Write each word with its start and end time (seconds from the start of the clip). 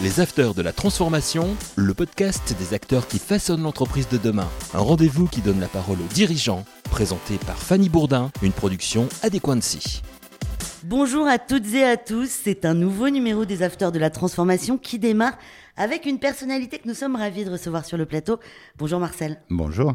Les 0.00 0.20
Afters 0.20 0.54
de 0.54 0.62
la 0.62 0.72
Transformation, 0.72 1.54
le 1.76 1.94
podcast 1.94 2.56
des 2.58 2.74
acteurs 2.74 3.06
qui 3.06 3.18
façonnent 3.18 3.62
l'entreprise 3.62 4.08
de 4.08 4.16
demain. 4.16 4.48
Un 4.74 4.80
rendez-vous 4.80 5.26
qui 5.26 5.42
donne 5.42 5.60
la 5.60 5.68
parole 5.68 5.98
aux 6.00 6.12
dirigeants, 6.14 6.64
présenté 6.90 7.36
par 7.46 7.56
Fanny 7.56 7.88
Bourdin, 7.88 8.32
une 8.42 8.52
production 8.52 9.08
Adéquancy. 9.22 10.02
Bonjour 10.82 11.28
à 11.28 11.38
toutes 11.38 11.72
et 11.74 11.84
à 11.84 11.96
tous, 11.96 12.28
c'est 12.28 12.64
un 12.64 12.74
nouveau 12.74 13.10
numéro 13.10 13.44
des 13.44 13.62
Afters 13.62 13.92
de 13.92 14.00
la 14.00 14.10
Transformation 14.10 14.76
qui 14.76 14.98
démarre 14.98 15.38
avec 15.76 16.06
une 16.06 16.18
personnalité 16.18 16.78
que 16.78 16.88
nous 16.88 16.94
sommes 16.94 17.14
ravis 17.14 17.44
de 17.44 17.50
recevoir 17.50 17.84
sur 17.84 17.96
le 17.96 18.06
plateau. 18.06 18.40
Bonjour 18.78 18.98
Marcel. 18.98 19.40
Bonjour. 19.50 19.94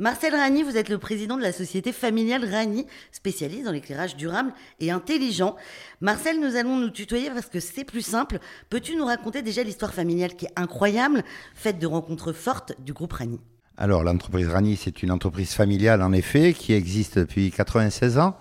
Marcel 0.00 0.34
Ragny, 0.34 0.62
vous 0.62 0.78
êtes 0.78 0.88
le 0.88 0.96
président 0.96 1.36
de 1.36 1.42
la 1.42 1.52
société 1.52 1.92
familiale 1.92 2.50
Ragny, 2.50 2.86
spécialiste 3.12 3.66
dans 3.66 3.70
l'éclairage 3.70 4.16
durable 4.16 4.50
et 4.80 4.90
intelligent. 4.90 5.56
Marcel, 6.00 6.40
nous 6.40 6.56
allons 6.56 6.78
nous 6.78 6.88
tutoyer 6.88 7.28
parce 7.28 7.50
que 7.50 7.60
c'est 7.60 7.84
plus 7.84 8.00
simple. 8.00 8.38
Peux-tu 8.70 8.96
nous 8.96 9.04
raconter 9.04 9.42
déjà 9.42 9.62
l'histoire 9.62 9.92
familiale 9.92 10.36
qui 10.36 10.46
est 10.46 10.52
incroyable, 10.56 11.22
faite 11.54 11.78
de 11.78 11.86
rencontres 11.86 12.32
fortes 12.32 12.72
du 12.82 12.94
groupe 12.94 13.12
Ragny? 13.12 13.40
Alors, 13.76 14.02
l'entreprise 14.02 14.48
Ragny, 14.48 14.76
c'est 14.76 15.02
une 15.02 15.10
entreprise 15.10 15.52
familiale 15.52 16.00
en 16.00 16.12
effet 16.12 16.54
qui 16.54 16.72
existe 16.72 17.18
depuis 17.18 17.50
96 17.50 18.16
ans. 18.16 18.38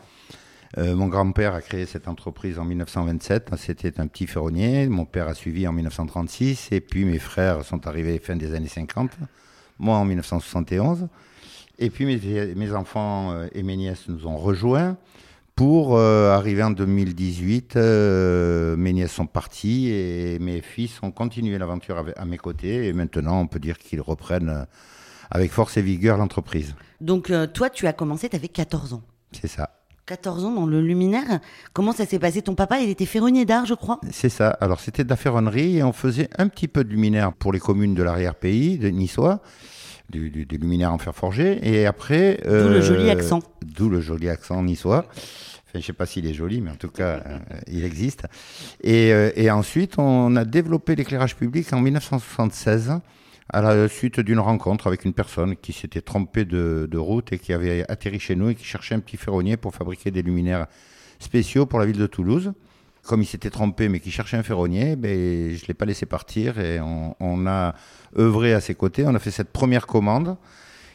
Euh, 0.78 0.96
mon 0.96 1.10
grand-père 1.10 1.56
a 1.56 1.62
créé 1.62 1.86
cette 1.86 2.08
entreprise 2.08 2.58
en 2.58 2.64
1927. 2.64 3.52
C'était 3.58 4.00
un 4.00 4.08
petit 4.08 4.28
ferronnier. 4.28 4.88
Mon 4.88 5.04
père 5.04 5.28
a 5.28 5.34
suivi 5.34 5.68
en 5.68 5.74
1936. 5.74 6.70
Et 6.72 6.80
puis 6.80 7.04
mes 7.04 7.20
frères 7.20 7.66
sont 7.66 7.86
arrivés 7.86 8.18
fin 8.20 8.38
des 8.38 8.56
années 8.56 8.70
50. 8.70 9.12
Moi 9.78 9.98
en 9.98 10.06
1971. 10.06 11.10
Et 11.82 11.90
puis 11.90 12.06
mes, 12.06 12.72
enfants 12.74 13.32
euh, 13.32 13.48
et 13.54 13.64
mes 13.64 13.78
nièces 13.78 14.10
nous 14.10 14.28
ont 14.28 14.38
rejoints. 14.38 14.98
Pour 15.56 15.98
euh, 15.98 16.32
arriver 16.32 16.62
en 16.62 16.72
2018, 16.72 17.76
euh, 17.76 18.76
mes 18.76 18.94
nièces 18.94 19.14
sont 19.14 19.26
parties 19.26 19.90
et 19.90 20.40
mes 20.40 20.62
fils 20.62 21.02
ont 21.04 21.12
continué 21.12 21.58
l'aventure 21.58 22.06
à 22.16 22.26
mes 22.26 22.38
côtés. 22.38 22.88
Et 22.88 22.94
maintenant, 22.94 23.40
on 23.42 23.48
peut 23.48 23.60
dire 23.60 23.78
qu'ils 23.78 24.02
reprennent 24.02 24.66
avec 25.32 25.52
force 25.52 25.78
et 25.78 25.82
vigueur 25.82 26.18
l'entreprise. 26.18 26.76
Donc 27.02 27.32
toi, 27.54 27.70
tu 27.70 27.88
as 27.88 27.94
commencé, 27.94 28.30
tu 28.30 28.36
avais 28.36 28.48
14 28.48 28.94
ans. 28.94 29.02
C'est 29.32 29.48
ça. 29.48 29.72
14 30.06 30.46
ans 30.46 30.52
dans 30.52 30.66
le 30.66 30.82
luminaire. 30.82 31.40
Comment 31.72 31.92
ça 31.92 32.06
s'est 32.06 32.20
passé? 32.20 32.42
Ton 32.42 32.56
papa, 32.56 32.80
il 32.80 32.90
était 32.90 33.06
ferronnier 33.06 33.46
d'art, 33.46 33.66
je 33.66 33.74
crois? 33.74 34.00
C'est 34.12 34.30
ça. 34.30 34.50
Alors, 34.50 34.80
c'était 34.80 35.04
de 35.04 35.10
la 35.10 35.18
ferronnerie 35.18 35.78
et 35.78 35.84
on 35.84 35.94
faisait 35.94 36.30
un 36.38 36.48
petit 36.48 36.68
peu 36.68 36.84
de 36.84 36.90
luminaire 36.90 37.32
pour 37.34 37.54
les 37.54 37.60
communes 37.60 37.96
de 37.96 38.02
l'arrière-pays, 38.02 38.78
de 38.78 38.90
Niçois 38.90 39.42
du, 40.10 40.30
du, 40.30 40.58
luminaire 40.58 40.94
en 40.94 40.98
fer 40.98 41.14
forgé. 41.16 41.60
Et 41.62 41.86
après. 41.86 42.40
D'où 42.44 42.70
le 42.70 42.82
joli 42.82 43.10
euh, 43.10 43.12
accent. 43.12 43.40
D'où 43.66 43.90
le 43.90 44.02
joli 44.02 44.30
accent 44.30 44.62
niçois. 44.64 45.06
Enfin, 45.08 45.74
je 45.76 45.78
ne 45.80 45.84
sais 45.84 45.94
pas 45.94 46.06
s'il 46.06 46.26
est 46.26 46.34
joli, 46.34 46.62
mais 46.62 46.72
en 46.72 46.76
tout 46.76 46.90
cas, 46.90 47.22
euh, 47.26 47.38
il 47.68 47.86
existe. 47.86 48.26
Et, 48.84 49.14
euh, 49.14 49.32
et, 49.36 49.52
ensuite, 49.52 50.00
on 50.00 50.36
a 50.36 50.46
développé 50.46 50.96
l'éclairage 50.96 51.36
public 51.36 51.72
en 51.74 51.82
1976 51.82 52.94
à 53.52 53.62
la 53.62 53.88
suite 53.88 54.20
d'une 54.20 54.40
rencontre 54.40 54.88
avec 54.88 55.06
une 55.06 55.14
personne 55.14 55.56
qui 55.56 55.74
s'était 55.74 56.02
trompée 56.02 56.46
de, 56.46 56.88
de, 56.90 56.98
route 56.98 57.34
et 57.34 57.40
qui 57.40 57.52
avait 57.52 57.84
atterri 57.90 58.20
chez 58.20 58.36
nous 58.36 58.50
et 58.50 58.56
qui 58.56 58.64
cherchait 58.64 58.94
un 58.94 59.00
petit 59.00 59.18
ferronnier 59.18 59.58
pour 59.58 59.74
fabriquer 59.74 60.12
des 60.12 60.22
luminaires 60.22 60.68
spéciaux 61.20 61.66
pour 61.66 61.80
la 61.80 61.88
ville 61.88 61.98
de 61.98 62.08
Toulouse 62.08 62.54
comme 63.10 63.24
il 63.24 63.26
s'était 63.26 63.50
trompé, 63.50 63.90
mais 63.90 64.00
qui 64.00 64.12
cherchait 64.12 64.38
un 64.38 64.44
ferronnier, 64.44 64.96
ben, 64.96 65.10
je 65.50 65.64
ne 65.64 65.68
l'ai 65.68 65.74
pas 65.74 65.86
laissé 65.86 66.06
partir 66.06 66.60
et 66.60 66.80
on, 66.80 67.48
a 67.48 67.74
œuvré 68.16 68.54
à 68.54 68.62
ses 68.62 68.76
côtés. 68.76 69.04
On 69.08 69.16
a 69.16 69.20
fait 69.20 69.32
cette 69.32 69.50
première 69.50 69.88
commande 69.88 70.38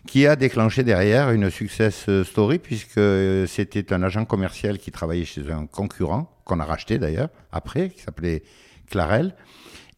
qui 0.07 0.25
a 0.25 0.37
déclenché 0.37 0.85
derrière 0.85 1.33
une 1.33 1.51
success 1.51 2.09
story 2.23 2.61
puisque 2.61 3.01
c'était 3.49 3.93
un 3.93 4.05
agent 4.05 4.27
commercial 4.27 4.79
qui 4.79 4.93
travaillait 4.93 5.25
chez 5.25 5.51
un 5.51 5.67
concurrent, 5.67 6.31
qu'on 6.45 6.61
a 6.61 6.65
racheté 6.65 6.99
d'ailleurs 6.99 7.31
après, 7.51 7.89
qui 7.89 8.01
s'appelait 8.01 8.45
Clarel. 8.89 9.35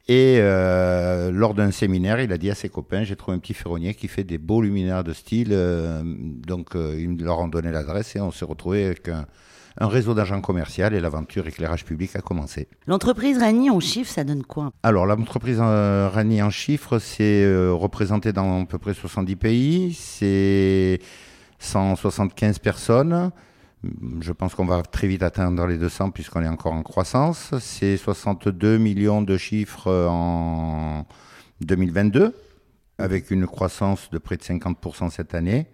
Et 0.09 0.39
euh, 0.39 1.31
lors 1.31 1.53
d'un 1.53 1.71
séminaire, 1.71 2.19
il 2.21 2.33
a 2.33 2.39
dit 2.39 2.51
à 2.51 2.55
ses 2.55 2.71
copains, 2.71 3.05
j'ai 3.05 3.17
trouvé 3.17 3.37
un 3.37 3.41
petit 3.41 3.53
ferronnier 3.53 3.93
qui 3.93 4.09
fait 4.09 4.25
des 4.25 4.39
beaux 4.39 4.63
luminaires 4.63 5.05
de 5.05 5.13
style. 5.13 5.51
Euh, 5.53 6.01
donc 6.03 6.77
euh, 6.77 6.97
ils 6.99 7.23
leur 7.23 7.41
ont 7.41 7.49
donné 7.49 7.71
l'adresse 7.73 8.17
et 8.17 8.21
on 8.21 8.31
s'est 8.31 8.47
retrouvé 8.47 8.87
avec 8.87 9.11
un, 9.11 9.27
un 9.79 9.89
réseau 9.89 10.15
d'agents 10.15 10.41
commerciaux 10.41 10.87
et 10.87 11.01
l'aventure 11.01 11.47
éclairage 11.47 11.85
public 11.85 12.17
a 12.17 12.21
commencé. 12.21 12.69
L'entreprise 12.87 13.39
Rani 13.39 13.71
en 13.71 13.81
chiffres, 13.81 14.11
ça 14.11 14.25
donne 14.25 14.43
quoi? 14.43 14.73
Alors 14.83 15.07
l'entreprise 15.07 15.59
euh, 15.61 16.09
Rani 16.13 16.43
en 16.43 16.51
chiffres, 16.51 16.99
c'est 16.99 17.45
euh, 17.45 17.73
représenté 17.73 18.33
dans 18.33 18.63
à 18.63 18.67
peu 18.67 18.79
près 18.79 18.95
70 18.95 19.37
pays, 19.37 19.95
c'est 19.95 21.01
175 21.59 22.59
personnes. 22.59 23.31
Je 24.21 24.33
pense 24.33 24.55
qu'on 24.55 24.65
va 24.65 24.83
très 24.83 25.07
vite 25.07 25.23
atteindre 25.23 25.67
les 25.67 25.79
200 25.79 26.11
puisqu'on 26.11 26.43
est 26.43 26.49
encore 26.49 26.73
en 26.73 26.83
croissance. 26.83 27.55
C'est 27.61 27.97
62 27.97 28.79
millions 28.79 29.23
de 29.23 29.37
chiffres 29.37 30.09
en 30.09 31.07
2022, 31.61 32.35
avec 32.99 33.31
une 33.31 33.47
croissance 33.47 34.11
de 34.11 34.19
près 34.19 34.37
de 34.37 34.43
50% 34.43 35.11
cette 35.11 35.35
année. 35.35 35.69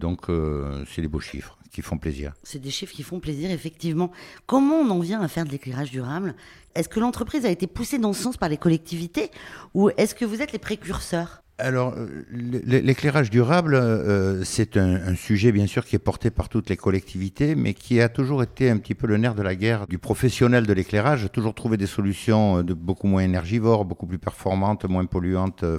Donc 0.00 0.28
euh, 0.28 0.84
c'est 0.88 1.02
des 1.02 1.08
beaux 1.08 1.20
chiffres 1.20 1.58
qui 1.72 1.82
font 1.82 1.98
plaisir. 1.98 2.32
C'est 2.42 2.60
des 2.60 2.70
chiffres 2.70 2.94
qui 2.94 3.02
font 3.02 3.20
plaisir, 3.20 3.50
effectivement. 3.50 4.10
Comment 4.46 4.76
on 4.76 4.90
en 4.90 5.00
vient 5.00 5.20
à 5.20 5.28
faire 5.28 5.44
de 5.44 5.50
l'éclairage 5.50 5.90
durable? 5.90 6.34
Est-ce 6.74 6.88
que 6.88 7.00
l'entreprise 7.00 7.44
a 7.44 7.50
été 7.50 7.66
poussée 7.66 7.98
dans 7.98 8.12
ce 8.12 8.22
sens 8.22 8.36
par 8.36 8.48
les 8.48 8.56
collectivités? 8.56 9.30
Ou 9.74 9.90
est-ce 9.96 10.14
que 10.14 10.24
vous 10.24 10.42
êtes 10.42 10.52
les 10.52 10.58
précurseurs? 10.58 11.42
Alors, 11.60 11.94
euh, 11.96 12.24
l'éclairage 12.30 13.30
durable, 13.30 13.74
euh, 13.74 14.44
c'est 14.44 14.76
un, 14.76 15.16
sujet 15.16 15.50
bien 15.50 15.66
sûr 15.66 15.84
qui 15.84 15.96
est 15.96 15.98
porté 15.98 16.30
par 16.30 16.48
toutes 16.48 16.70
les 16.70 16.76
collectivités, 16.76 17.56
mais 17.56 17.74
qui 17.74 18.00
a 18.00 18.08
toujours 18.08 18.44
été 18.44 18.70
un 18.70 18.78
petit 18.78 18.94
peu 18.94 19.08
le 19.08 19.16
nerf 19.16 19.34
de 19.34 19.42
la 19.42 19.56
guerre 19.56 19.88
du 19.88 19.98
professionnel 19.98 20.68
de 20.68 20.72
l'éclairage, 20.72 21.28
toujours 21.32 21.54
trouver 21.54 21.76
des 21.76 21.88
solutions 21.88 22.62
de 22.62 22.74
beaucoup 22.74 23.08
moins 23.08 23.22
énergivores, 23.22 23.84
beaucoup 23.84 24.06
plus 24.06 24.20
performantes, 24.20 24.84
moins 24.84 25.04
polluantes 25.06 25.64
euh, 25.64 25.78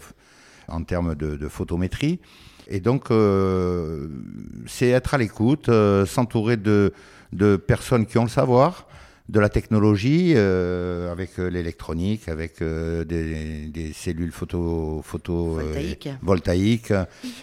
en 0.70 0.84
termes 0.84 1.16
de, 1.16 1.36
de 1.36 1.48
photométrie. 1.48 2.20
Et 2.70 2.80
donc, 2.80 3.10
euh, 3.10 4.08
c'est 4.68 4.90
être 4.90 5.16
à 5.16 5.18
l'écoute, 5.18 5.70
euh, 5.70 6.06
s'entourer 6.06 6.56
de, 6.56 6.94
de, 7.34 7.56
personnes 7.56 8.06
qui 8.06 8.20
ont 8.20 8.24
le 8.24 8.30
savoir, 8.30 8.88
de 9.28 9.40
la 9.40 9.50
technologie, 9.50 10.34
euh, 10.36 11.12
avec 11.12 11.38
l'électronique, 11.38 12.30
avec 12.30 12.62
des, 12.62 13.68
des, 13.68 13.94
cellules 13.94 14.32
photo, 14.32 15.02
photo 15.04 15.60
voltaïques. 16.22 16.94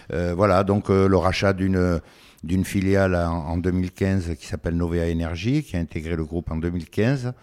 voilà, 0.09 0.63
donc 0.63 0.89
le 0.89 1.17
rachat 1.17 1.53
d'une 1.53 2.01
d'une 2.43 2.65
filiale 2.65 3.15
en, 3.15 3.57
2015 3.57 4.35
qui 4.39 4.45
s'appelle 4.45 4.75
Novea 4.77 5.11
Energy, 5.11 5.63
qui 5.63 5.75
a 5.75 5.79
intégré 5.79 6.15
le 6.15 6.23
groupe 6.23 6.51
en 6.51 6.55
2015 6.55 7.33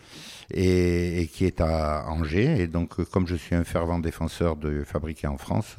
et, 0.51 1.23
et 1.23 1.27
qui 1.27 1.45
est 1.45 1.61
à 1.61 2.07
Angers. 2.09 2.61
Et 2.61 2.67
donc, 2.67 3.03
comme 3.11 3.27
je 3.27 3.37
suis 3.37 3.55
un 3.55 3.65
fervent 3.65 3.99
défenseur 3.99 4.57
de 4.57 4.85
fabriquer 4.85 5.27
en 5.27 5.39
France, 5.39 5.77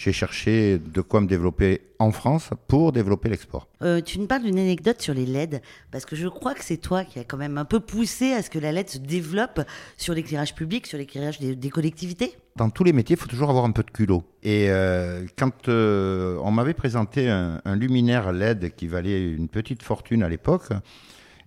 j'ai 0.00 0.12
cherché 0.12 0.78
de 0.78 1.02
quoi 1.02 1.20
me 1.20 1.26
développer 1.26 1.82
en 1.98 2.10
France 2.10 2.50
pour 2.68 2.90
développer 2.90 3.28
l'export. 3.28 3.68
Euh, 3.82 4.00
tu 4.00 4.18
nous 4.18 4.26
parles 4.26 4.44
d'une 4.44 4.58
anecdote 4.58 5.02
sur 5.02 5.12
les 5.12 5.26
LED, 5.26 5.60
parce 5.90 6.06
que 6.06 6.16
je 6.16 6.26
crois 6.26 6.54
que 6.54 6.64
c'est 6.64 6.78
toi 6.78 7.04
qui 7.04 7.18
as 7.18 7.24
quand 7.24 7.36
même 7.36 7.58
un 7.58 7.66
peu 7.66 7.80
poussé 7.80 8.32
à 8.32 8.42
ce 8.42 8.48
que 8.48 8.58
la 8.58 8.72
LED 8.72 8.88
se 8.88 8.98
développe 8.98 9.60
sur 9.98 10.14
l'éclairage 10.14 10.54
public, 10.54 10.86
sur 10.86 10.96
l'éclairage 10.96 11.38
des, 11.38 11.70
collectivités. 11.70 12.34
Dans 12.56 12.70
tous 12.70 12.82
les 12.82 12.94
métiers, 12.94 13.16
il 13.16 13.20
faut 13.20 13.28
toujours 13.28 13.50
avoir 13.50 13.66
un 13.66 13.72
peu 13.72 13.82
de 13.82 13.90
culot. 13.90 14.24
Et 14.42 14.70
euh, 14.70 15.26
quand 15.38 15.68
euh, 15.68 16.38
on 16.42 16.50
m'avait 16.50 16.72
présenté 16.72 17.28
un, 17.28 17.60
un, 17.62 17.76
luminaire 17.76 18.32
LED 18.32 18.74
qui 18.74 18.86
valait 18.86 19.30
une 19.30 19.48
petite 19.48 19.82
fortune 19.82 20.22
à 20.22 20.30
l'époque, 20.30 20.70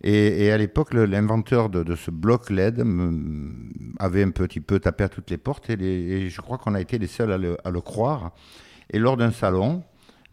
et, 0.04 0.52
à 0.52 0.58
l'époque, 0.58 0.94
l'inventeur 0.94 1.70
de, 1.70 1.96
ce 1.96 2.12
bloc 2.12 2.50
LED 2.50 2.84
avait 4.00 4.24
un 4.24 4.32
petit 4.32 4.60
peu 4.60 4.80
tapé 4.80 5.06
à 5.06 5.10
toutes 5.10 5.30
les 5.30 5.38
portes 5.38 5.70
et, 5.70 6.30
je 6.30 6.42
crois 6.42 6.58
qu'on 6.58 6.76
a 6.76 6.82
été 6.82 6.98
les 6.98 7.08
seuls 7.08 7.32
à 7.32 7.38
le, 7.72 7.82
croire. 7.82 8.32
Et 8.92 9.00
lors 9.00 9.16
d'un 9.16 9.32
salon 9.32 9.82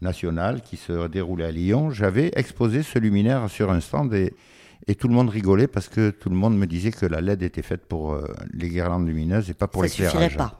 national 0.01 0.61
qui 0.61 0.75
se 0.75 1.07
déroulait 1.07 1.45
à 1.45 1.51
Lyon, 1.51 1.89
j'avais 1.89 2.31
exposé 2.35 2.83
ce 2.83 2.99
luminaire 2.99 3.49
sur 3.49 3.71
un 3.71 3.79
stand 3.79 4.13
et, 4.13 4.33
tout 4.99 5.07
le 5.07 5.13
monde 5.13 5.29
rigolait 5.29 5.67
parce 5.67 5.87
que 5.87 6.09
tout 6.09 6.29
le 6.29 6.35
monde 6.35 6.57
me 6.57 6.65
disait 6.65 6.91
que 6.91 7.05
la 7.05 7.21
LED 7.21 7.43
était 7.43 7.61
faite 7.61 7.85
pour 7.85 8.11
euh, 8.11 8.25
les 8.51 8.67
guirlandes 8.67 9.07
lumineuses 9.07 9.49
et 9.49 9.53
pas 9.53 9.67
pour 9.67 9.83
l'éclairage. 9.83 10.35
pas 10.35 10.59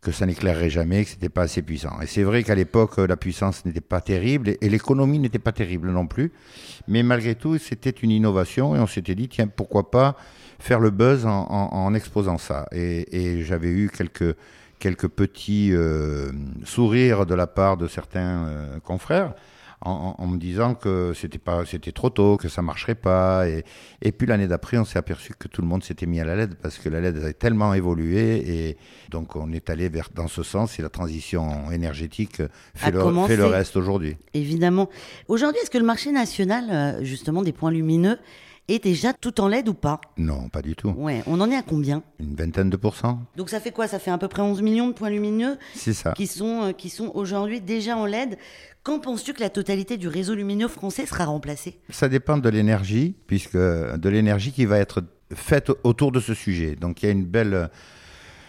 que 0.00 0.12
ça 0.12 0.26
n'éclairerait 0.26 0.70
jamais, 0.70 1.04
que 1.04 1.10
c'était 1.10 1.28
pas 1.28 1.42
assez 1.42 1.62
puissant. 1.62 2.00
Et 2.00 2.06
c'est 2.06 2.22
vrai 2.22 2.44
qu'à 2.44 2.54
l'époque, 2.54 2.98
la 2.98 3.16
puissance 3.16 3.64
n'était 3.64 3.80
pas 3.80 4.00
terrible 4.00 4.56
et 4.60 4.68
l'économie 4.68 5.18
n'était 5.18 5.40
pas 5.40 5.52
terrible 5.52 5.90
non 5.90 6.06
plus. 6.06 6.32
Mais 6.86 7.02
malgré 7.02 7.34
tout, 7.34 7.58
c'était 7.58 7.90
une 7.90 8.10
innovation 8.10 8.76
et 8.76 8.78
on 8.78 8.86
s'était 8.86 9.14
dit, 9.14 9.28
tiens, 9.28 9.48
pourquoi 9.48 9.90
pas 9.90 10.16
faire 10.58 10.80
le 10.80 10.90
buzz 10.90 11.26
en, 11.26 11.94
exposant 11.94 12.38
ça. 12.38 12.66
Et, 12.72 13.42
j'avais 13.42 13.70
eu 13.70 13.90
quelques, 13.90 14.36
quelques 14.78 15.08
petits 15.08 15.70
euh, 15.72 16.30
sourires 16.64 17.26
de 17.26 17.34
la 17.34 17.46
part 17.46 17.76
de 17.76 17.88
certains 17.88 18.46
euh, 18.46 18.80
confrères 18.80 19.34
en, 19.80 20.26
me 20.26 20.38
disant 20.38 20.74
que 20.74 21.12
c'était 21.14 21.38
pas, 21.38 21.64
c'était 21.64 21.92
trop 21.92 22.10
tôt, 22.10 22.36
que 22.36 22.48
ça 22.48 22.62
marcherait 22.62 22.94
pas. 22.94 23.48
Et, 23.48 23.64
et 24.02 24.12
puis 24.12 24.26
l'année 24.26 24.48
d'après, 24.48 24.78
on 24.78 24.84
s'est 24.84 24.98
aperçu 24.98 25.34
que 25.38 25.48
tout 25.48 25.62
le 25.62 25.68
monde 25.68 25.84
s'était 25.84 26.06
mis 26.06 26.20
à 26.20 26.24
la 26.24 26.36
LED 26.36 26.56
parce 26.56 26.78
que 26.78 26.88
la 26.88 27.00
LED 27.00 27.16
avait 27.16 27.32
tellement 27.32 27.74
évolué 27.74 28.68
et 28.68 28.76
donc 29.10 29.36
on 29.36 29.52
est 29.52 29.70
allé 29.70 29.88
vers 29.88 30.08
dans 30.14 30.28
ce 30.28 30.42
sens 30.42 30.78
et 30.78 30.82
la 30.82 30.88
transition 30.88 31.70
énergétique 31.70 32.42
fait, 32.74 32.90
le, 32.90 33.26
fait 33.26 33.36
le, 33.36 33.46
reste 33.46 33.76
aujourd'hui. 33.76 34.16
Évidemment. 34.34 34.88
Aujourd'hui, 35.28 35.60
est-ce 35.62 35.70
que 35.70 35.78
le 35.78 35.84
marché 35.84 36.12
national, 36.12 36.64
euh, 36.70 37.04
justement, 37.04 37.42
des 37.42 37.52
points 37.52 37.70
lumineux 37.70 38.18
est 38.68 38.82
déjà 38.82 39.12
tout 39.12 39.40
en 39.40 39.48
LED 39.48 39.68
ou 39.68 39.74
pas? 39.74 40.00
Non, 40.16 40.48
pas 40.48 40.62
du 40.62 40.76
tout. 40.76 40.90
Ouais, 40.90 41.22
on 41.26 41.40
en 41.40 41.50
est 41.50 41.56
à 41.56 41.62
combien? 41.62 42.02
Une 42.20 42.34
vingtaine 42.34 42.70
de 42.70 42.76
pourcents. 42.76 43.20
Donc 43.36 43.48
ça 43.48 43.60
fait 43.60 43.70
quoi? 43.70 43.88
Ça 43.88 43.98
fait 43.98 44.10
à 44.10 44.18
peu 44.18 44.28
près 44.28 44.42
11 44.42 44.60
millions 44.62 44.88
de 44.88 44.92
points 44.92 45.10
lumineux 45.10 45.56
C'est 45.74 45.94
ça. 45.94 46.12
qui 46.12 46.26
sont, 46.26 46.64
euh, 46.64 46.72
qui 46.72 46.90
sont 46.90 47.10
aujourd'hui 47.14 47.60
déjà 47.60 47.96
en 47.96 48.06
LED. 48.06 48.38
Quand 48.88 49.00
penses-tu 49.00 49.34
que 49.34 49.40
la 49.40 49.50
totalité 49.50 49.98
du 49.98 50.08
réseau 50.08 50.34
lumineux 50.34 50.66
français 50.66 51.04
sera 51.04 51.26
remplacée? 51.26 51.78
Ça 51.90 52.08
dépend 52.08 52.38
de 52.38 52.48
l'énergie, 52.48 53.14
puisque 53.26 53.58
de 53.58 54.08
l'énergie 54.08 54.50
qui 54.50 54.64
va 54.64 54.78
être 54.78 55.04
faite 55.34 55.70
autour 55.84 56.10
de 56.10 56.20
ce 56.20 56.32
sujet. 56.32 56.74
Donc 56.74 57.02
il 57.02 57.04
y 57.04 57.08
a 57.10 57.12
une 57.12 57.26
belle, 57.26 57.68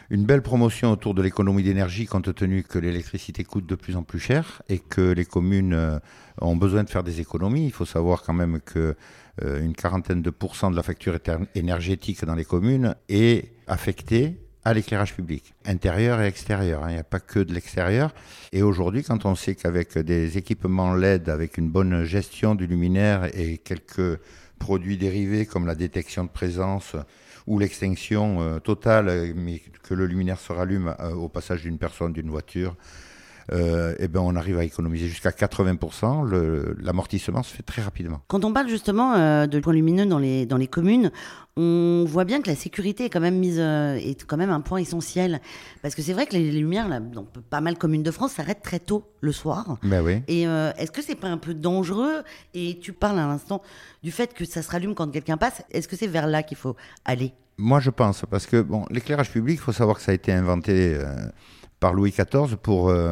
une 0.09 0.24
belle 0.24 0.41
promotion 0.41 0.94
autour 0.94 1.13
de 1.13 1.21
l'économie 1.21 1.62
d'énergie, 1.62 2.06
compte 2.06 2.33
tenu 2.33 2.63
que 2.63 2.80
l'électricité 2.80 3.44
coûte 3.44 3.65
de 3.65 3.75
plus 3.75 3.97
en 3.97 4.03
plus 4.03 4.19
cher 4.19 4.62
et 4.69 4.80
que 4.80 5.12
les 5.12 5.25
communes 5.25 5.74
euh, 5.74 6.00
ont 6.39 6.56
besoin 6.56 6.85
de 6.85 6.89
faire 6.89 7.03
des 7.03 7.19
économies. 7.19 7.65
Il 7.65 7.74
faut 7.74 7.83
savoir 7.83 8.24
quand 8.24 8.31
même 8.31 8.62
que 8.62 8.95
euh, 9.44 9.74
quarantaine 9.74 10.21
de 10.21 10.30
pourcents 10.30 10.71
de 10.71 10.77
la 10.77 10.83
facture 10.83 11.19
énergétique 11.53 12.24
dans 12.24 12.35
les 12.35 12.45
communes 12.45 12.95
est 13.09 13.51
affectée 13.68 14.39
à 14.65 14.73
l'éclairage 14.73 15.15
public, 15.15 15.53
intérieur 15.65 16.21
et 16.21 16.27
extérieur. 16.27 16.83
hein. 16.83 16.89
Il 16.89 16.94
n'y 16.94 17.00
a 17.00 17.03
pas 17.03 17.19
que 17.19 17.39
de 17.39 17.53
l'extérieur. 17.53 18.13
Et 18.51 18.61
aujourd'hui, 18.61 19.03
quand 19.03 19.25
on 19.25 19.35
sait 19.35 19.56
qu'avec 19.56 19.97
des 19.97 20.38
équipements 20.38 20.94
LED, 20.94 21.29
avec 21.29 21.57
une 21.57 21.69
bonne 21.69 22.03
gestion 22.03 22.56
du 22.56 22.67
luminaire 22.67 23.29
et 23.38 23.57
quelques 23.57 24.19
produits 24.59 24.97
dérivés 24.97 25.45
comme 25.45 25.65
la 25.65 25.75
détection 25.75 26.25
de 26.25 26.29
présence 26.29 26.95
ou 27.47 27.57
l'extinction 27.57 28.41
euh, 28.41 28.59
totale, 28.59 29.33
mais 29.35 29.61
que 29.83 29.94
le 29.94 30.06
luminaire 30.06 30.39
se 30.39 30.51
rallume 30.51 30.94
euh, 31.00 31.13
au 31.13 31.29
passage 31.29 31.63
d'une 31.63 31.77
personne, 31.77 32.13
d'une 32.13 32.29
voiture, 32.29 32.75
euh, 33.51 33.95
eh 33.99 34.07
ben 34.07 34.19
on 34.21 34.35
arrive 34.35 34.57
à 34.59 34.63
économiser 34.63 35.07
jusqu'à 35.07 35.31
80%. 35.31 36.25
Le- 36.27 36.75
L'amortissement 36.81 37.43
se 37.43 37.53
fait 37.53 37.63
très 37.63 37.81
rapidement. 37.81 38.21
Quand 38.27 38.45
on 38.45 38.53
parle 38.53 38.67
justement 38.69 39.13
euh, 39.15 39.47
de 39.47 39.59
points 39.59 39.73
lumineux 39.73 40.05
dans 40.05 40.19
les, 40.19 40.45
dans 40.45 40.57
les 40.57 40.67
communes, 40.67 41.11
on 41.57 42.05
voit 42.07 42.25
bien 42.25 42.41
que 42.41 42.49
la 42.49 42.55
sécurité 42.55 43.05
est 43.05 43.09
quand 43.09 43.19
même 43.19 43.37
mise 43.37 43.57
euh, 43.59 43.95
est 43.95 44.23
quand 44.25 44.37
même 44.37 44.49
un 44.51 44.61
point 44.61 44.79
essentiel 44.79 45.41
parce 45.81 45.95
que 45.95 46.01
c'est 46.01 46.13
vrai 46.13 46.25
que 46.25 46.33
les, 46.33 46.51
les 46.51 46.59
lumières 46.59 46.87
là, 46.87 46.99
dans 46.99 47.25
pas 47.49 47.59
mal 47.61 47.73
de 47.73 47.79
communes 47.79 48.03
de 48.03 48.11
France 48.11 48.33
s'arrêtent 48.33 48.61
très 48.61 48.79
tôt 48.79 49.03
le 49.21 49.31
soir. 49.31 49.77
Ben 49.83 50.01
oui. 50.01 50.21
Et 50.27 50.43
est-ce 50.43 50.91
que 50.91 51.01
c'est 51.01 51.15
pas 51.15 51.27
un 51.27 51.37
peu 51.37 51.53
dangereux? 51.53 52.23
Et 52.53 52.79
tu 52.81 52.93
parles 52.93 53.19
à 53.19 53.27
l'instant 53.27 53.61
du 54.03 54.11
fait 54.11 54.33
que 54.33 54.45
ça 54.45 54.61
se 54.61 54.71
rallume 54.71 54.95
quand 54.95 55.09
quelqu'un 55.11 55.37
passe. 55.37 55.61
Est-ce 55.71 55.87
que 55.87 55.95
c'est 55.95 56.07
vers 56.07 56.27
là 56.27 56.43
qu'il 56.43 56.57
faut 56.57 56.75
aller? 57.03 57.33
Moi, 57.57 57.81
je 57.81 57.89
pense, 57.89 58.23
parce 58.29 58.45
que 58.45 58.61
bon, 58.61 58.85
l'éclairage 58.89 59.31
public, 59.31 59.59
il 59.59 59.61
faut 59.61 59.73
savoir 59.73 59.97
que 59.97 60.01
ça 60.03 60.11
a 60.11 60.15
été 60.15 60.31
inventé 60.31 60.93
euh, 60.95 61.13
par 61.81 61.93
Louis 61.93 62.11
XIV 62.11 62.55
pour, 62.55 62.89
euh, 62.89 63.11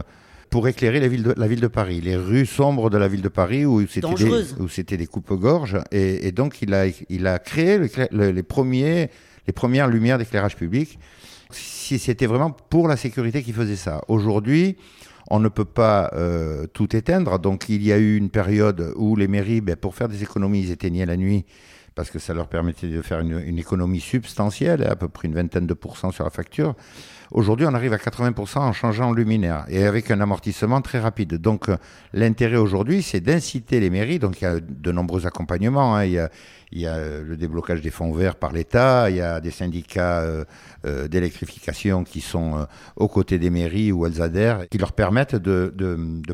pour 0.50 0.68
éclairer 0.68 1.00
la 1.00 1.08
ville, 1.08 1.24
de, 1.24 1.34
la 1.38 1.48
ville 1.48 1.60
de 1.60 1.68
Paris, 1.68 2.00
les 2.02 2.16
rues 2.16 2.46
sombres 2.46 2.90
de 2.90 2.98
la 2.98 3.08
ville 3.08 3.22
de 3.22 3.28
Paris 3.30 3.66
où 3.66 3.86
c'était 3.88 4.96
des, 4.98 4.98
des 4.98 5.08
coupes-gorges. 5.08 5.78
Et, 5.92 6.28
et 6.28 6.32
donc, 6.32 6.62
il 6.62 6.74
a, 6.74 6.86
il 7.10 7.28
a 7.28 7.40
créé 7.40 7.78
le- 7.78 8.32
les, 8.32 8.44
premiers, 8.44 9.10
les 9.46 9.54
premières 9.54 9.88
lumières 9.88 10.18
d'éclairage 10.18 10.56
public. 10.56 11.00
Si 11.52 12.00
c'était 12.00 12.26
vraiment 12.26 12.52
pour 12.52 12.88
la 12.88 12.98
sécurité 12.98 13.44
qu'il 13.44 13.54
faisait 13.54 13.76
ça. 13.78 14.02
Aujourd'hui, 14.08 14.76
on 15.30 15.40
ne 15.40 15.50
peut 15.50 15.66
pas 15.66 16.10
euh, 16.14 16.68
tout 16.72 16.96
éteindre. 16.96 17.40
Donc, 17.40 17.68
il 17.70 17.84
y 17.84 17.92
a 17.92 17.98
eu 17.98 18.16
une 18.18 18.30
période 18.30 18.94
où 18.96 19.16
les 19.16 19.28
mairies, 19.28 19.62
ben, 19.62 19.76
pour 19.76 19.96
faire 19.96 20.08
des 20.10 20.24
économies, 20.24 20.62
ils 20.62 20.72
éteignaient 20.72 21.06
la 21.06 21.18
nuit 21.18 21.46
parce 21.98 22.12
que 22.12 22.20
ça 22.20 22.36
leur 22.36 22.48
permettait 22.48 22.88
de 22.88 23.02
faire 23.02 23.22
une, 23.22 23.58
économie 23.58 24.00
substantielle, 24.00 24.84
à 24.84 24.96
peu 24.96 25.10
près 25.10 25.28
une 25.28 25.34
vingtaine 25.34 25.66
de 25.66 25.74
pourcents 25.74 26.12
sur 26.12 26.24
la 26.24 26.30
facture. 26.30 26.76
Aujourd'hui, 27.32 27.66
on 27.66 27.74
arrive 27.74 27.92
à 27.92 27.98
80% 27.98 28.60
en 28.60 28.72
changeant 28.72 29.12
luminaire 29.12 29.66
et 29.68 29.84
avec 29.84 30.12
un 30.12 30.22
amortissement 30.22 30.82
très 30.82 31.00
rapide. 31.00 31.34
Donc, 31.34 31.70
euh, 31.70 31.78
l'intérêt 32.14 32.58
aujourd'hui, 32.58 33.02
c'est 33.02 33.20
d'inciter 33.20 33.80
les 33.80 33.90
mairies. 33.90 34.20
Donc, 34.20 34.40
il 34.40 34.44
y 34.44 34.48
a 34.48 34.60
de 34.60 34.92
nombreux 34.92 35.26
accompagnements. 35.26 35.96
hein. 35.96 36.06
Il, 36.06 36.12
y 36.80 36.86
a, 36.86 36.96
euh, 36.96 37.24
le 37.24 37.36
déblocage 37.36 37.82
des 37.82 37.90
fonds 37.90 38.12
verts 38.14 38.36
par 38.36 38.54
l'État. 38.54 39.10
Il 39.10 39.16
y 39.16 39.22
a 39.22 39.42
des 39.42 39.52
syndicats 39.52 40.22
euh, 40.22 41.08
d'électrification 41.08 42.04
qui 42.04 42.22
sont 42.22 42.68
aux 42.96 43.08
côtés 43.08 43.40
des 43.40 43.50
mairies 43.50 43.92
où 43.92 44.06
elles 44.06 44.22
adhèrent, 44.22 44.70
qui 44.70 44.78
leur 44.78 44.94
permettent 44.94 45.36
de, 45.36 45.74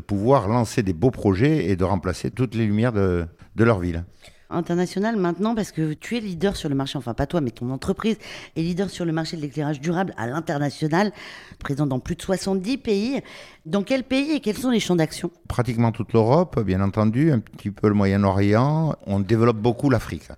pouvoir 0.06 0.46
lancer 0.46 0.82
des 0.82 0.92
beaux 0.92 1.10
projets 1.10 1.70
et 1.70 1.76
de 1.76 1.84
remplacer 1.84 2.30
toutes 2.30 2.54
les 2.54 2.66
lumières 2.66 2.92
de 2.92 3.26
leur 3.56 3.78
ville. 3.78 4.04
International 4.50 5.16
maintenant 5.16 5.54
parce 5.54 5.72
que 5.72 5.92
tu 5.94 6.16
es 6.16 6.20
leader 6.20 6.56
sur 6.56 6.68
le 6.68 6.74
marché, 6.74 6.98
enfin 6.98 7.14
pas 7.14 7.26
toi, 7.26 7.40
mais 7.40 7.50
ton 7.50 7.70
entreprise 7.70 8.16
est 8.56 8.62
leader 8.62 8.90
sur 8.90 9.04
le 9.04 9.12
marché 9.12 9.36
de 9.36 9.42
l'éclairage 9.42 9.80
durable 9.80 10.14
à 10.16 10.26
l'international, 10.26 11.12
présent 11.58 11.86
dans 11.86 11.98
plus 11.98 12.16
de 12.16 12.22
70 12.22 12.78
pays. 12.78 13.20
Dans 13.66 13.82
quel 13.82 14.04
pays 14.04 14.32
et 14.32 14.40
quels 14.40 14.58
sont 14.58 14.70
les 14.70 14.80
champs 14.80 14.96
d'action? 14.96 15.30
Pratiquement 15.48 15.92
toute 15.92 16.12
l'Europe, 16.12 16.60
bien 16.60 16.80
entendu, 16.80 17.32
un 17.32 17.38
petit 17.38 17.70
peu 17.70 17.88
le 17.88 17.94
Moyen-Orient. 17.94 18.96
On 19.06 19.20
développe 19.20 19.58
beaucoup 19.58 19.90
l'Afrique. 19.90 20.28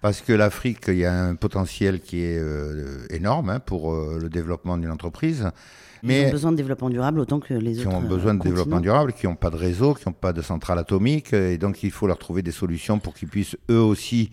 Parce 0.00 0.20
que 0.20 0.32
l'Afrique, 0.32 0.84
il 0.88 0.98
y 0.98 1.04
a 1.04 1.24
un 1.24 1.34
potentiel 1.34 2.00
qui 2.00 2.22
est 2.22 2.38
euh, 2.38 3.04
énorme 3.10 3.50
hein, 3.50 3.58
pour 3.58 3.92
euh, 3.92 4.18
le 4.20 4.28
développement 4.28 4.78
d'une 4.78 4.92
entreprise. 4.92 5.50
Ils 6.02 6.26
ont 6.28 6.30
besoin 6.30 6.52
de 6.52 6.56
développement 6.56 6.90
durable 6.90 7.20
autant 7.20 7.40
que 7.40 7.54
les 7.54 7.72
qui 7.74 7.80
autres. 7.86 7.96
ont 7.96 8.02
euh, 8.02 8.06
besoin 8.06 8.34
de 8.34 8.38
continents. 8.38 8.44
développement 8.44 8.80
durable, 8.80 9.12
qui 9.12 9.26
n'ont 9.26 9.34
pas 9.36 9.50
de 9.50 9.56
réseau, 9.56 9.94
qui 9.94 10.08
n'ont 10.08 10.12
pas 10.12 10.32
de 10.32 10.42
centrale 10.42 10.78
atomique, 10.78 11.32
euh, 11.34 11.52
et 11.52 11.58
donc 11.58 11.82
il 11.82 11.90
faut 11.90 12.06
leur 12.06 12.18
trouver 12.18 12.42
des 12.42 12.52
solutions 12.52 12.98
pour 12.98 13.14
qu'ils 13.14 13.28
puissent 13.28 13.56
eux 13.70 13.80
aussi 13.80 14.30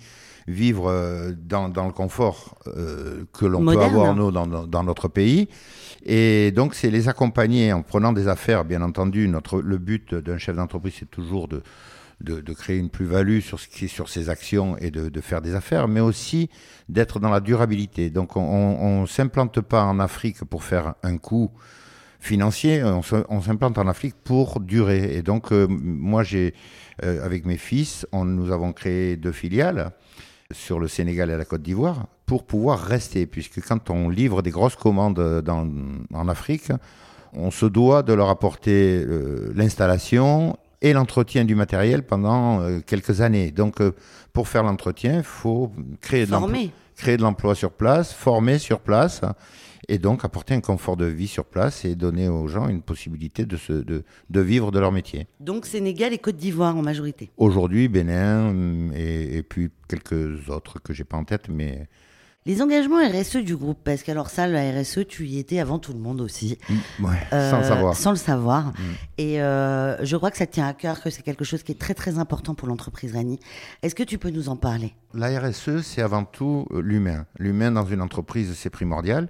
vivre 0.47 0.87
euh, 0.91 1.31
dans, 1.35 1.69
dans 1.69 1.87
le 1.87 1.91
confort 1.93 2.55
euh, 2.67 3.23
que 3.33 3.45
l'on 3.47 3.59
peut 3.73 3.81
avoir 3.85 4.15
nous 4.15 4.31
dans, 4.31 4.45
dans- 4.45 4.67
dans 4.67 4.83
notre 4.83 5.07
pays. 5.07 5.47
Et 6.05 6.51
donc 6.51 6.75
c'est 6.75 6.91
les 6.91 7.07
accompagner 7.09 7.73
en 7.73 7.81
prenant 7.81 8.13
des 8.13 8.27
affaires, 8.27 8.63
bien 8.63 8.83
entendu. 8.83 9.27
Notre, 9.27 9.59
le 9.61 9.77
but 9.79 10.13
d'un 10.13 10.37
chef 10.37 10.55
d'entreprise, 10.55 10.93
c'est 10.99 11.09
toujours 11.09 11.47
de, 11.47 11.63
de, 12.21 12.41
de 12.41 12.53
créer 12.53 12.77
une 12.77 12.89
plus-value 12.89 13.39
sur, 13.39 13.59
ce 13.59 13.87
sur 13.87 14.09
ses 14.09 14.29
actions 14.29 14.77
et 14.77 14.91
de, 14.91 15.09
de 15.09 15.21
faire 15.21 15.41
des 15.41 15.55
affaires, 15.55 15.87
mais 15.87 15.99
aussi 15.99 16.49
d'être 16.89 17.19
dans 17.19 17.29
la 17.29 17.39
durabilité. 17.39 18.09
Donc 18.09 18.35
on 18.35 19.01
ne 19.01 19.05
s'implante 19.05 19.61
pas 19.61 19.83
en 19.83 19.99
Afrique 19.99 20.43
pour 20.45 20.63
faire 20.63 20.95
un 21.03 21.17
coup 21.17 21.51
financier, 22.25 22.83
on 22.83 23.41
s'implante 23.41 23.77
en 23.77 23.87
Afrique 23.87 24.15
pour 24.23 24.59
durer. 24.59 25.15
Et 25.15 25.21
donc, 25.21 25.51
euh, 25.51 25.67
moi, 25.69 26.23
j'ai, 26.23 26.55
euh, 27.03 27.23
avec 27.23 27.45
mes 27.45 27.57
fils, 27.57 28.07
on, 28.11 28.25
nous 28.25 28.51
avons 28.51 28.73
créé 28.73 29.15
deux 29.15 29.31
filiales 29.31 29.91
sur 30.51 30.79
le 30.79 30.87
Sénégal 30.87 31.29
et 31.29 31.37
la 31.37 31.45
Côte 31.45 31.61
d'Ivoire 31.61 32.07
pour 32.25 32.45
pouvoir 32.45 32.79
rester, 32.79 33.27
puisque 33.27 33.61
quand 33.65 33.91
on 33.91 34.09
livre 34.09 34.41
des 34.41 34.49
grosses 34.49 34.75
commandes 34.75 35.41
dans, 35.41 35.69
en 36.13 36.27
Afrique, 36.27 36.71
on 37.33 37.51
se 37.51 37.67
doit 37.67 38.01
de 38.01 38.13
leur 38.13 38.29
apporter 38.29 39.03
euh, 39.03 39.51
l'installation 39.55 40.57
et 40.85 40.93
l'entretien 40.93 41.45
du 41.45 41.55
matériel 41.55 42.03
pendant 42.03 42.61
euh, 42.61 42.79
quelques 42.79 43.19
années. 43.21 43.49
Donc, 43.49 43.81
euh, 43.81 43.93
pour 44.33 44.47
faire 44.47 44.61
l'entretien, 44.61 45.17
il 45.17 45.23
faut 45.23 45.71
créer 45.99 46.27
de 46.27 46.35
créer 46.95 47.17
de 47.17 47.23
l'emploi 47.23 47.55
sur 47.55 47.71
place, 47.71 48.13
former 48.13 48.59
sur 48.59 48.79
place, 48.79 49.21
et 49.89 49.97
donc 49.97 50.23
apporter 50.23 50.53
un 50.53 50.61
confort 50.61 50.95
de 50.95 51.05
vie 51.05 51.27
sur 51.27 51.43
place 51.43 51.83
et 51.85 51.95
donner 51.95 52.29
aux 52.29 52.47
gens 52.47 52.69
une 52.69 52.81
possibilité 52.83 53.45
de, 53.45 53.57
se, 53.57 53.73
de, 53.73 54.03
de 54.29 54.39
vivre 54.39 54.71
de 54.71 54.79
leur 54.79 54.91
métier. 54.91 55.27
Donc 55.39 55.65
Sénégal 55.65 56.13
et 56.13 56.19
Côte 56.19 56.37
d'Ivoire 56.37 56.77
en 56.77 56.83
majorité. 56.83 57.31
Aujourd'hui, 57.37 57.87
Bénin 57.87 58.49
hum, 58.49 58.93
et, 58.95 59.37
et 59.37 59.43
puis 59.43 59.71
quelques 59.89 60.49
autres 60.49 60.79
que 60.79 60.93
j'ai 60.93 61.03
pas 61.03 61.17
en 61.17 61.25
tête, 61.25 61.49
mais 61.49 61.87
Les 62.47 62.61
engagements 62.61 62.97
RSE 62.99 63.37
du 63.37 63.55
groupe, 63.55 63.79
parce 63.83 64.03
qu'alors 64.03 64.29
ça, 64.29 64.45
la 64.45 64.69
RSE, 64.71 64.99
tu 65.07 65.25
y 65.25 65.39
étais 65.39 65.57
avant 65.57 65.79
tout 65.79 65.93
le 65.93 65.97
monde 65.97 66.21
aussi. 66.21 66.59
ouais, 66.99 67.09
Euh, 67.33 67.49
sans 67.49 67.63
savoir. 67.63 67.95
Sans 67.95 68.11
le 68.11 68.17
savoir. 68.17 68.71
Et 69.17 69.41
euh, 69.41 69.97
je 70.05 70.15
crois 70.15 70.29
que 70.29 70.37
ça 70.37 70.45
te 70.45 70.53
tient 70.53 70.67
à 70.67 70.73
cœur, 70.75 71.01
que 71.01 71.09
c'est 71.09 71.23
quelque 71.23 71.43
chose 71.43 71.63
qui 71.63 71.71
est 71.71 71.79
très 71.79 71.95
très 71.95 72.19
important 72.19 72.53
pour 72.53 72.67
l'entreprise 72.67 73.15
Rani. 73.15 73.39
Est-ce 73.81 73.95
que 73.95 74.03
tu 74.03 74.19
peux 74.19 74.29
nous 74.29 74.47
en 74.49 74.57
parler? 74.57 74.93
La 75.15 75.39
RSE, 75.39 75.81
c'est 75.81 76.03
avant 76.03 76.23
tout 76.23 76.67
euh, 76.71 76.81
l'humain. 76.81 77.25
L'humain 77.39 77.71
dans 77.71 77.87
une 77.87 78.01
entreprise, 78.01 78.53
c'est 78.55 78.69
primordial. 78.69 79.27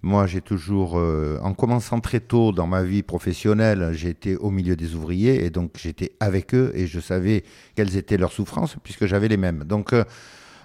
Moi, 0.00 0.26
j'ai 0.26 0.40
toujours, 0.40 0.98
euh, 0.98 1.38
en 1.42 1.52
commençant 1.52 2.00
très 2.00 2.20
tôt 2.20 2.52
dans 2.52 2.66
ma 2.66 2.82
vie 2.84 3.02
professionnelle, 3.02 3.94
été 4.02 4.34
au 4.34 4.50
milieu 4.50 4.76
des 4.76 4.94
ouvriers 4.94 5.44
et 5.44 5.50
donc 5.50 5.72
j'étais 5.76 6.12
avec 6.20 6.54
eux 6.54 6.72
et 6.74 6.86
je 6.86 7.00
savais 7.00 7.44
quelles 7.74 7.98
étaient 7.98 8.16
leurs 8.16 8.32
souffrances 8.32 8.76
puisque 8.82 9.04
j'avais 9.04 9.28
les 9.28 9.36
mêmes. 9.36 9.64
Donc, 9.64 9.92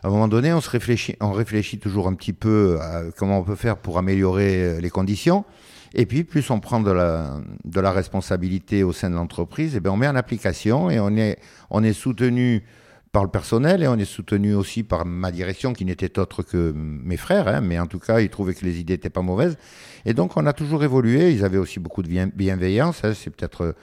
à 0.04 0.08
un 0.08 0.10
moment 0.10 0.28
donné, 0.28 0.52
on 0.54 0.62
se 0.62 0.70
réfléchit, 0.70 1.16
on 1.22 1.32
réfléchit 1.32 1.78
toujours 1.80 2.08
un 2.08 2.14
petit 2.16 2.34
peu 2.34 2.80
à 2.82 3.04
comment 3.18 3.40
on 3.40 3.44
peut 3.44 3.56
faire 3.56 3.78
pour 3.78 3.98
améliorer 3.98 4.64
euh, 4.64 4.80
les 4.82 4.90
conditions. 4.90 5.46
Et 5.94 6.06
puis, 6.06 6.24
plus 6.24 6.50
on 6.50 6.60
prend 6.60 6.80
de 6.80 6.92
la, 6.92 7.40
de 7.66 7.80
la 7.82 7.92
responsabilité 7.92 8.84
au 8.84 8.94
sein 8.94 9.10
de 9.10 9.16
l'entreprise, 9.16 9.76
et 9.76 9.80
bien 9.80 9.92
on 9.92 9.98
met 9.98 10.08
en 10.08 10.16
application 10.16 10.90
et 10.90 11.00
on 11.00 11.16
est, 11.18 11.38
on 11.70 11.84
est 11.84 11.94
soutenu 11.94 12.64
par 13.12 13.24
le 13.26 13.30
personnel 13.30 13.84
et 13.84 13.88
on 13.90 13.98
est 13.98 14.06
soutenu 14.06 14.56
aussi 14.56 14.84
par 14.84 15.06
ma 15.06 15.32
direction 15.32 15.74
qui 15.74 15.84
n'était 15.84 16.18
autre 16.18 16.44
que 16.44 16.72
mes 16.74 17.18
frères, 17.18 17.50
hein, 17.50 17.60
mais 17.60 17.78
en 17.78 17.88
tout 17.88 18.00
cas, 18.00 18.22
ils 18.22 18.30
trouvaient 18.30 18.54
que 18.54 18.64
les 18.64 18.80
idées 18.80 18.94
n'étaient 18.94 19.10
pas 19.10 19.22
mauvaises. 19.22 19.58
Et 20.06 20.14
donc, 20.14 20.38
on 20.38 20.46
a 20.46 20.54
toujours 20.54 20.82
évolué. 20.86 21.32
Ils 21.34 21.44
avaient 21.44 21.58
aussi 21.58 21.82
beaucoup 21.82 22.04
de 22.04 22.08
bien- 22.08 22.30
bienveillance. 22.34 23.04
hein. 23.04 23.12
C'est 23.14 23.30
peut-être 23.30 23.76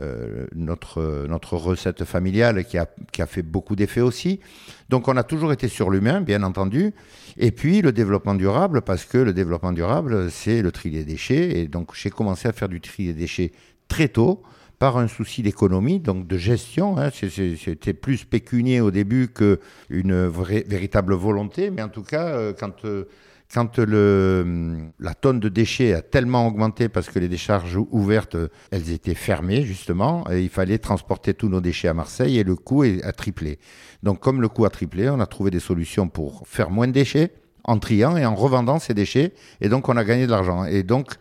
euh, 0.00 0.46
notre, 0.54 1.26
notre 1.28 1.56
recette 1.56 2.04
familiale 2.04 2.64
qui 2.64 2.78
a, 2.78 2.86
qui 3.12 3.22
a 3.22 3.26
fait 3.26 3.42
beaucoup 3.42 3.76
d'effets 3.76 4.00
aussi. 4.00 4.40
Donc, 4.88 5.08
on 5.08 5.16
a 5.16 5.22
toujours 5.22 5.52
été 5.52 5.68
sur 5.68 5.90
l'humain, 5.90 6.20
bien 6.20 6.42
entendu. 6.42 6.92
Et 7.36 7.50
puis, 7.50 7.82
le 7.82 7.92
développement 7.92 8.34
durable, 8.34 8.82
parce 8.82 9.04
que 9.04 9.18
le 9.18 9.32
développement 9.32 9.72
durable, 9.72 10.30
c'est 10.30 10.62
le 10.62 10.72
tri 10.72 10.90
des 10.90 11.04
déchets. 11.04 11.58
Et 11.58 11.68
donc, 11.68 11.94
j'ai 11.94 12.10
commencé 12.10 12.48
à 12.48 12.52
faire 12.52 12.68
du 12.68 12.80
tri 12.80 13.06
des 13.06 13.14
déchets 13.14 13.52
très 13.88 14.08
tôt 14.08 14.42
par 14.80 14.96
un 14.96 15.08
souci 15.08 15.42
d'économie, 15.42 16.00
donc 16.00 16.26
de 16.26 16.38
gestion. 16.38 16.96
Hein. 16.98 17.10
C'était 17.12 17.92
plus 17.92 18.24
pécunier 18.24 18.80
au 18.80 18.90
début 18.90 19.28
qu'une 19.28 20.26
véritable 20.26 21.14
volonté, 21.14 21.70
mais 21.70 21.82
en 21.82 21.90
tout 21.90 22.02
cas, 22.02 22.28
euh, 22.28 22.54
quand, 22.58 22.86
euh, 22.86 23.04
quand 23.52 23.78
la 23.78 25.14
tonne 25.14 25.40
de 25.40 25.48
déchets 25.48 25.92
a 25.92 26.02
tellement 26.02 26.46
augmenté 26.46 26.88
parce 26.88 27.08
que 27.08 27.18
les 27.18 27.28
décharges 27.28 27.78
ouvertes, 27.90 28.36
elles 28.70 28.92
étaient 28.92 29.14
fermées 29.14 29.62
justement, 29.62 30.24
et 30.30 30.42
il 30.42 30.48
fallait 30.48 30.78
transporter 30.78 31.34
tous 31.34 31.48
nos 31.48 31.60
déchets 31.60 31.88
à 31.88 31.94
Marseille 31.94 32.38
et 32.38 32.44
le 32.44 32.54
coût 32.54 32.82
a 32.82 33.12
triplé. 33.12 33.58
Donc 34.02 34.20
comme 34.20 34.40
le 34.40 34.48
coût 34.48 34.64
a 34.66 34.70
triplé, 34.70 35.10
on 35.10 35.20
a 35.20 35.26
trouvé 35.26 35.50
des 35.50 35.60
solutions 35.60 36.08
pour 36.08 36.46
faire 36.46 36.70
moins 36.70 36.86
de 36.86 36.92
déchets 36.92 37.32
en 37.64 37.78
triant 37.78 38.16
et 38.16 38.24
en 38.24 38.34
revendant 38.34 38.78
ces 38.78 38.94
déchets, 38.94 39.34
et 39.60 39.68
donc 39.68 39.88
on 39.88 39.96
a 39.96 40.04
gagné 40.04 40.26
de 40.26 40.30
l'argent. 40.30 40.64
Et 40.64 40.82
donc 40.84 41.14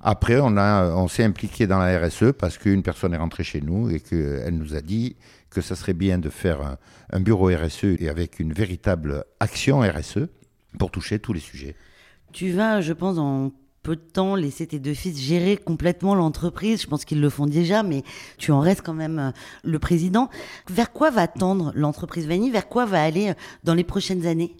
après, 0.00 0.38
on, 0.40 0.56
on 0.56 1.08
s'est 1.08 1.24
impliqué 1.24 1.66
dans 1.66 1.78
la 1.78 1.98
RSE 1.98 2.32
parce 2.38 2.58
qu'une 2.58 2.82
personne 2.82 3.14
est 3.14 3.18
rentrée 3.18 3.44
chez 3.44 3.60
nous 3.60 3.90
et 3.90 4.00
qu'elle 4.00 4.56
nous 4.56 4.74
a 4.74 4.80
dit 4.80 5.16
que 5.50 5.60
ça 5.60 5.76
serait 5.76 5.94
bien 5.94 6.18
de 6.18 6.28
faire 6.28 6.76
un, 7.12 7.20
bureau 7.20 7.46
RSE 7.46 7.84
et 7.98 8.08
avec 8.08 8.38
une 8.38 8.52
véritable 8.52 9.24
action 9.40 9.80
RSE 9.80 10.28
pour 10.78 10.90
toucher 10.90 11.18
tous 11.18 11.32
les 11.32 11.40
sujets. 11.40 11.74
Tu 12.32 12.50
vas, 12.52 12.80
je 12.80 12.92
pense, 12.92 13.18
en 13.18 13.52
peu 13.82 13.96
de 13.96 14.00
temps 14.00 14.34
laisser 14.34 14.66
tes 14.66 14.78
deux 14.78 14.94
fils 14.94 15.18
gérer 15.18 15.56
complètement 15.56 16.14
l'entreprise. 16.14 16.82
Je 16.82 16.86
pense 16.86 17.04
qu'ils 17.04 17.20
le 17.20 17.30
font 17.30 17.46
déjà, 17.46 17.82
mais 17.82 18.02
tu 18.36 18.52
en 18.52 18.60
restes 18.60 18.82
quand 18.82 18.94
même 18.94 19.18
euh, 19.18 19.30
le 19.64 19.78
président. 19.78 20.28
Vers 20.68 20.92
quoi 20.92 21.10
va 21.10 21.26
tendre 21.26 21.72
l'entreprise 21.74 22.26
Vanille 22.26 22.50
Vers 22.50 22.68
quoi 22.68 22.84
va 22.84 23.02
aller 23.02 23.30
euh, 23.30 23.34
dans 23.64 23.74
les 23.74 23.84
prochaines 23.84 24.26
années? 24.26 24.54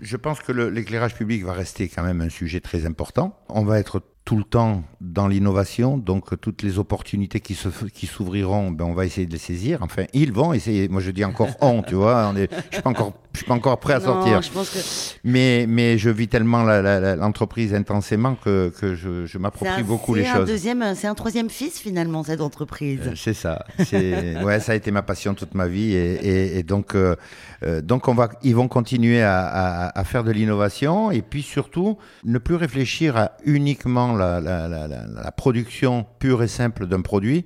Je 0.00 0.16
pense 0.16 0.40
que 0.40 0.50
l'éclairage 0.50 1.14
public 1.14 1.44
va 1.44 1.52
rester 1.52 1.88
quand 1.88 2.02
même 2.02 2.20
un 2.20 2.30
sujet 2.30 2.60
très 2.60 2.86
important. 2.86 3.38
On 3.48 3.64
va 3.64 3.78
être 3.78 4.02
tout 4.28 4.36
le 4.36 4.44
temps 4.44 4.84
dans 5.00 5.26
l'innovation, 5.26 5.96
donc 5.96 6.38
toutes 6.38 6.60
les 6.60 6.78
opportunités 6.78 7.40
qui 7.40 7.54
se 7.54 7.68
qui 7.86 8.06
s'ouvriront, 8.06 8.70
ben 8.70 8.84
on 8.84 8.92
va 8.92 9.06
essayer 9.06 9.26
de 9.26 9.32
les 9.32 9.38
saisir. 9.38 9.78
Enfin, 9.80 10.04
ils 10.12 10.32
vont 10.32 10.52
essayer. 10.52 10.86
Moi, 10.86 11.00
je 11.00 11.12
dis 11.12 11.24
encore 11.24 11.48
on, 11.62 11.80
tu 11.80 11.94
vois. 11.94 12.34
Je 12.36 12.74
suis 12.74 12.82
pas 12.82 12.90
encore, 12.90 13.14
je 13.32 13.38
suis 13.38 13.46
pas 13.46 13.54
encore 13.54 13.80
prêt 13.80 13.94
à 13.94 14.00
sortir. 14.00 14.42
Je 14.42 14.50
pense 14.50 14.68
que... 14.68 14.78
Mais 15.24 15.64
mais 15.66 15.96
je 15.96 16.10
vis 16.10 16.28
tellement 16.28 16.62
l'entreprise 16.62 17.72
intensément 17.72 18.34
que, 18.34 18.70
que 18.78 18.94
je, 18.94 19.24
je 19.24 19.38
m'approprie 19.38 19.82
beaucoup 19.82 20.14
les 20.14 20.26
choses. 20.26 20.46
Deuxième, 20.46 20.94
c'est 20.94 21.06
un 21.06 21.14
troisième 21.14 21.48
fils 21.48 21.78
finalement 21.78 22.22
cette 22.22 22.42
entreprise. 22.42 23.00
Euh, 23.06 23.12
c'est 23.16 23.32
ça. 23.32 23.64
ouais, 23.92 24.60
ça 24.60 24.72
a 24.72 24.74
été 24.74 24.90
ma 24.90 25.00
passion 25.00 25.32
toute 25.32 25.54
ma 25.54 25.68
vie 25.68 25.94
et, 25.94 26.58
et, 26.58 26.62
donc 26.64 26.94
euh, 26.94 27.16
euh, 27.62 27.80
donc 27.80 28.08
on 28.08 28.14
va, 28.14 28.28
ils 28.42 28.54
vont 28.54 28.68
continuer 28.68 29.22
à, 29.22 29.46
à, 29.46 29.98
à 29.98 30.04
faire 30.04 30.22
de 30.22 30.32
l'innovation 30.32 31.10
et 31.10 31.22
puis 31.22 31.42
surtout 31.42 31.96
ne 32.24 32.36
plus 32.36 32.56
réfléchir 32.56 33.16
à 33.16 33.32
uniquement 33.46 34.17
la, 34.18 35.32
production 35.36 36.06
pure 36.18 36.42
et 36.42 36.48
simple 36.48 36.86
d'un 36.86 37.00
produit, 37.00 37.44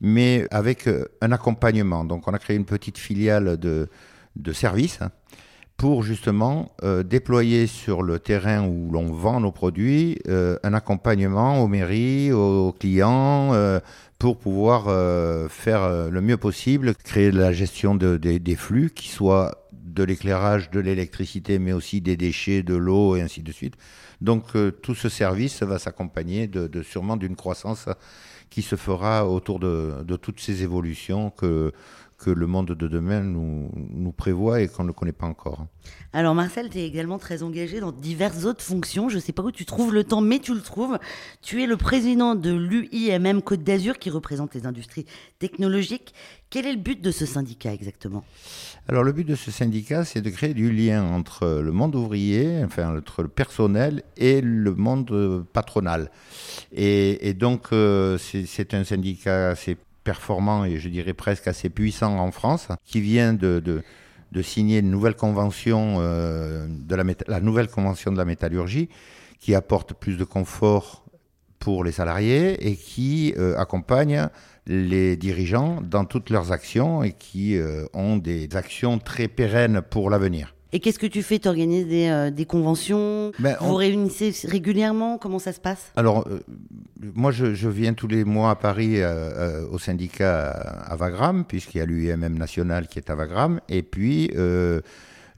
mais 0.00 0.46
avec 0.50 0.88
euh, 0.88 1.04
un 1.20 1.32
accompagnement. 1.32 2.04
Donc 2.04 2.28
on 2.28 2.32
a 2.32 2.38
créé 2.38 2.56
une 2.56 2.64
petite 2.64 2.98
filiale 2.98 3.56
de, 3.56 3.88
de 4.36 4.52
services 4.52 5.00
hein, 5.02 5.10
pour 5.76 6.02
justement 6.02 6.72
euh, 6.82 7.02
déployer 7.02 7.66
sur 7.66 8.02
le 8.02 8.18
terrain 8.18 8.66
où 8.66 8.90
l'on 8.90 9.12
vend 9.12 9.40
nos 9.40 9.52
produits 9.52 10.18
euh, 10.28 10.58
un 10.62 10.74
accompagnement 10.74 11.62
aux 11.62 11.68
mairies, 11.68 12.32
aux 12.32 12.72
clients, 12.72 13.52
pour 14.18 14.38
pouvoir 14.38 14.84
faire 15.50 16.10
le 16.10 16.20
mieux 16.22 16.38
possible, 16.38 16.94
créer 16.94 17.30
la 17.30 17.52
gestion 17.52 17.94
des 17.94 18.56
flux 18.56 18.90
qui 18.90 19.08
soit 19.08 19.66
de 19.96 20.04
l'éclairage, 20.04 20.70
de 20.70 20.80
l'électricité, 20.80 21.58
mais 21.58 21.72
aussi 21.72 22.00
des 22.00 22.16
déchets, 22.16 22.62
de 22.62 22.74
l'eau 22.74 23.16
et 23.16 23.22
ainsi 23.22 23.42
de 23.42 23.50
suite. 23.50 23.74
Donc 24.20 24.56
euh, 24.56 24.70
tout 24.70 24.94
ce 24.94 25.08
service 25.08 25.62
va 25.62 25.78
s'accompagner 25.78 26.46
de, 26.46 26.82
sûrement 26.82 27.16
d'une 27.16 27.36
croissance 27.36 27.88
qui 28.50 28.62
se 28.62 28.76
fera 28.76 29.28
autour 29.28 29.58
de, 29.58 30.16
toutes 30.16 30.40
ces 30.40 30.62
évolutions 30.62 31.30
que, 31.30 31.72
le 32.24 32.46
monde 32.46 32.68
de 32.68 32.88
demain 32.88 33.20
nous, 33.20 33.70
nous 33.74 34.12
prévoit 34.12 34.62
et 34.62 34.68
qu'on 34.68 34.84
ne 34.84 34.92
connaît 34.92 35.12
pas 35.12 35.26
encore. 35.26 35.66
Alors 36.12 36.34
Marcel, 36.34 36.70
tu 36.70 36.78
es 36.78 36.86
également 36.86 37.18
très 37.18 37.42
engagé 37.42 37.78
dans 37.78 37.92
diverses 37.92 38.44
autres 38.46 38.62
fonctions. 38.62 39.08
Je 39.10 39.16
ne 39.16 39.20
sais 39.20 39.32
pas 39.32 39.42
où 39.42 39.52
tu 39.52 39.66
trouves 39.66 39.92
le 39.92 40.02
temps, 40.02 40.22
mais 40.22 40.38
tu 40.38 40.54
le 40.54 40.62
trouves. 40.62 40.98
Tu 41.42 41.62
es 41.62 41.66
le 41.66 41.76
président 41.76 42.34
de 42.34 42.52
l'UIMM 42.52 43.42
Côte 43.42 43.62
d'Azur 43.62 43.98
qui 43.98 44.08
représente 44.08 44.54
les 44.54 44.66
industries 44.66 45.04
technologiques. 45.38 46.14
Quel 46.48 46.66
est 46.66 46.72
le 46.72 46.78
but 46.78 47.02
de 47.02 47.10
ce 47.10 47.26
syndicat 47.26 47.72
exactement? 47.72 48.24
Alors 48.88 49.02
le 49.02 49.12
but 49.12 49.26
de 49.26 49.34
ce 49.34 49.50
syndicat, 49.50 50.04
c'est 50.04 50.20
de 50.20 50.30
créer 50.30 50.54
du 50.54 50.70
lien 50.70 51.02
entre 51.04 51.60
le 51.60 51.72
monde 51.72 51.96
ouvrier, 51.96 52.62
enfin 52.64 52.96
entre 52.96 53.22
le 53.22 53.28
personnel 53.28 54.04
et 54.16 54.40
le 54.40 54.74
monde 54.74 55.44
patronal. 55.52 56.10
Et, 56.72 57.34
donc 57.34 57.72
euh, 57.72 58.16
c'est 58.18 58.74
un 58.74 58.84
syndicat 58.84 59.50
assez 59.50 59.76
performant 60.04 60.64
et 60.64 60.78
je 60.78 60.88
dirais 60.88 61.14
presque 61.14 61.48
assez 61.48 61.68
puissant 61.68 62.16
en 62.18 62.30
France, 62.30 62.68
qui 62.84 63.00
vient 63.00 63.34
de, 63.34 63.82
signer 64.42 64.78
une 64.78 64.90
nouvelle 64.90 65.16
convention, 65.16 65.96
euh, 65.98 66.68
de 66.68 66.94
la, 66.94 67.40
nouvelle 67.40 67.68
convention 67.68 68.12
de 68.12 68.16
la 68.16 68.24
métallurgie, 68.24 68.88
qui 69.40 69.56
apporte 69.56 69.94
plus 69.94 70.16
de 70.16 70.24
confort 70.24 71.04
pour 71.58 71.82
les 71.82 71.90
salariés 71.90 72.68
et 72.68 72.76
qui 72.76 73.34
euh, 73.36 73.58
accompagne 73.58 74.28
les 74.66 75.16
dirigeants 75.16 75.80
dans 75.82 76.04
toutes 76.04 76.30
leurs 76.30 76.52
actions 76.52 77.02
et 77.02 77.12
qui 77.12 77.56
euh, 77.56 77.86
ont 77.94 78.16
des 78.16 78.48
actions 78.56 78.98
très 78.98 79.28
pérennes 79.28 79.82
pour 79.82 80.10
l'avenir. 80.10 80.54
Et 80.72 80.80
qu'est-ce 80.80 80.98
que 80.98 81.06
tu 81.06 81.22
fais? 81.22 81.38
Tu 81.38 81.48
organises 81.48 81.86
des, 81.86 82.08
euh, 82.08 82.30
des 82.30 82.44
conventions? 82.44 83.32
Ben, 83.38 83.56
Vous 83.60 83.76
réunissez 83.76 84.34
régulièrement? 84.44 85.16
Comment 85.16 85.38
ça 85.38 85.52
se 85.52 85.60
passe? 85.60 85.92
Alors, 85.94 86.26
euh, 86.28 86.40
moi, 87.14 87.30
je, 87.30 87.54
je, 87.54 87.68
viens 87.68 87.94
tous 87.94 88.08
les 88.08 88.24
mois 88.24 88.50
à 88.50 88.56
Paris 88.56 88.98
au 89.70 89.78
syndicat 89.78 90.50
à 90.50 90.96
Vagram, 90.96 91.44
puisqu'il 91.46 91.78
y 91.78 91.80
a 91.80 91.86
l'UIMM 91.86 92.36
national 92.36 92.88
qui 92.88 92.98
est 92.98 93.10
à 93.10 93.14
Vagram. 93.14 93.60
Et 93.68 93.82
puis, 93.82 94.30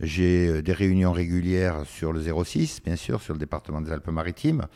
j'ai 0.00 0.62
des 0.62 0.72
réunions 0.72 1.12
régulières 1.12 1.82
sur 1.84 2.12
le 2.12 2.22
06, 2.22 2.80
bien 2.84 2.96
sûr, 2.96 3.20
sur 3.20 3.34
le 3.34 3.38
département 3.38 3.80
des 3.80 3.92
Alpes-Maritimes. 3.92 4.66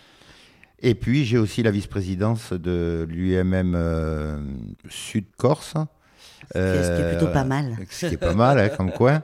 Et 0.85 0.97
puis 0.97 1.25
j'ai 1.25 1.39
aussi 1.39 1.63
la 1.63 1.71
vice-présidence 1.71 2.53
de 2.53 3.07
l'UMM 3.09 3.77
euh, 6.57 6.83
ce 6.83 6.97
qui 6.97 7.07
est 7.07 7.17
plutôt 7.17 7.33
pas 7.33 7.45
mal. 7.45 7.77
Euh, 7.81 7.85
ce 7.89 8.07
qui 8.07 8.15
est 8.15 8.19
pas 8.19 8.35
mal, 8.35 8.59
hein, 8.59 8.69
comme 8.69 8.91
quoi. 8.91 9.23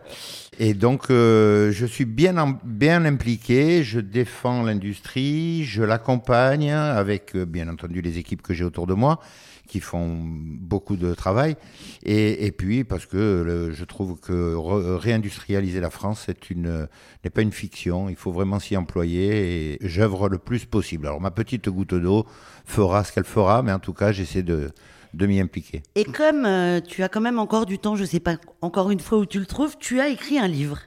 Et 0.58 0.74
donc, 0.74 1.10
euh, 1.10 1.70
je 1.70 1.86
suis 1.86 2.04
bien, 2.04 2.58
bien 2.64 3.04
impliqué, 3.04 3.84
je 3.84 4.00
défends 4.00 4.62
l'industrie, 4.62 5.64
je 5.64 5.82
l'accompagne 5.82 6.72
avec, 6.72 7.36
bien 7.36 7.68
entendu, 7.68 8.00
les 8.00 8.18
équipes 8.18 8.42
que 8.42 8.54
j'ai 8.54 8.64
autour 8.64 8.86
de 8.86 8.94
moi 8.94 9.20
qui 9.68 9.80
font 9.80 10.16
beaucoup 10.24 10.96
de 10.96 11.12
travail. 11.12 11.54
Et, 12.02 12.46
et 12.46 12.52
puis, 12.52 12.84
parce 12.84 13.04
que 13.04 13.70
je 13.70 13.84
trouve 13.84 14.18
que 14.18 14.56
réindustrialiser 14.96 15.78
la 15.78 15.90
France 15.90 16.26
n'est 16.28 17.30
pas 17.30 17.42
une 17.42 17.52
fiction. 17.52 18.08
Il 18.08 18.16
faut 18.16 18.32
vraiment 18.32 18.60
s'y 18.60 18.78
employer 18.78 19.74
et 19.74 19.78
j'œuvre 19.82 20.30
le 20.30 20.38
plus 20.38 20.64
possible. 20.64 21.06
Alors, 21.06 21.20
ma 21.20 21.30
petite 21.30 21.68
goutte 21.68 21.94
d'eau 21.94 22.26
fera 22.64 23.04
ce 23.04 23.12
qu'elle 23.12 23.24
fera, 23.24 23.62
mais 23.62 23.72
en 23.72 23.78
tout 23.78 23.92
cas, 23.92 24.10
j'essaie 24.10 24.42
de, 24.42 24.70
de 25.14 25.26
m'y 25.26 25.40
impliquer. 25.40 25.82
Et 25.94 26.04
comme 26.04 26.44
euh, 26.44 26.80
tu 26.80 27.02
as 27.02 27.08
quand 27.08 27.20
même 27.20 27.38
encore 27.38 27.66
du 27.66 27.78
temps, 27.78 27.96
je 27.96 28.02
ne 28.02 28.06
sais 28.06 28.20
pas 28.20 28.36
encore 28.60 28.90
une 28.90 29.00
fois 29.00 29.18
où 29.18 29.26
tu 29.26 29.38
le 29.38 29.46
trouves, 29.46 29.76
tu 29.78 30.00
as 30.00 30.08
écrit 30.08 30.38
un 30.38 30.48
livre. 30.48 30.78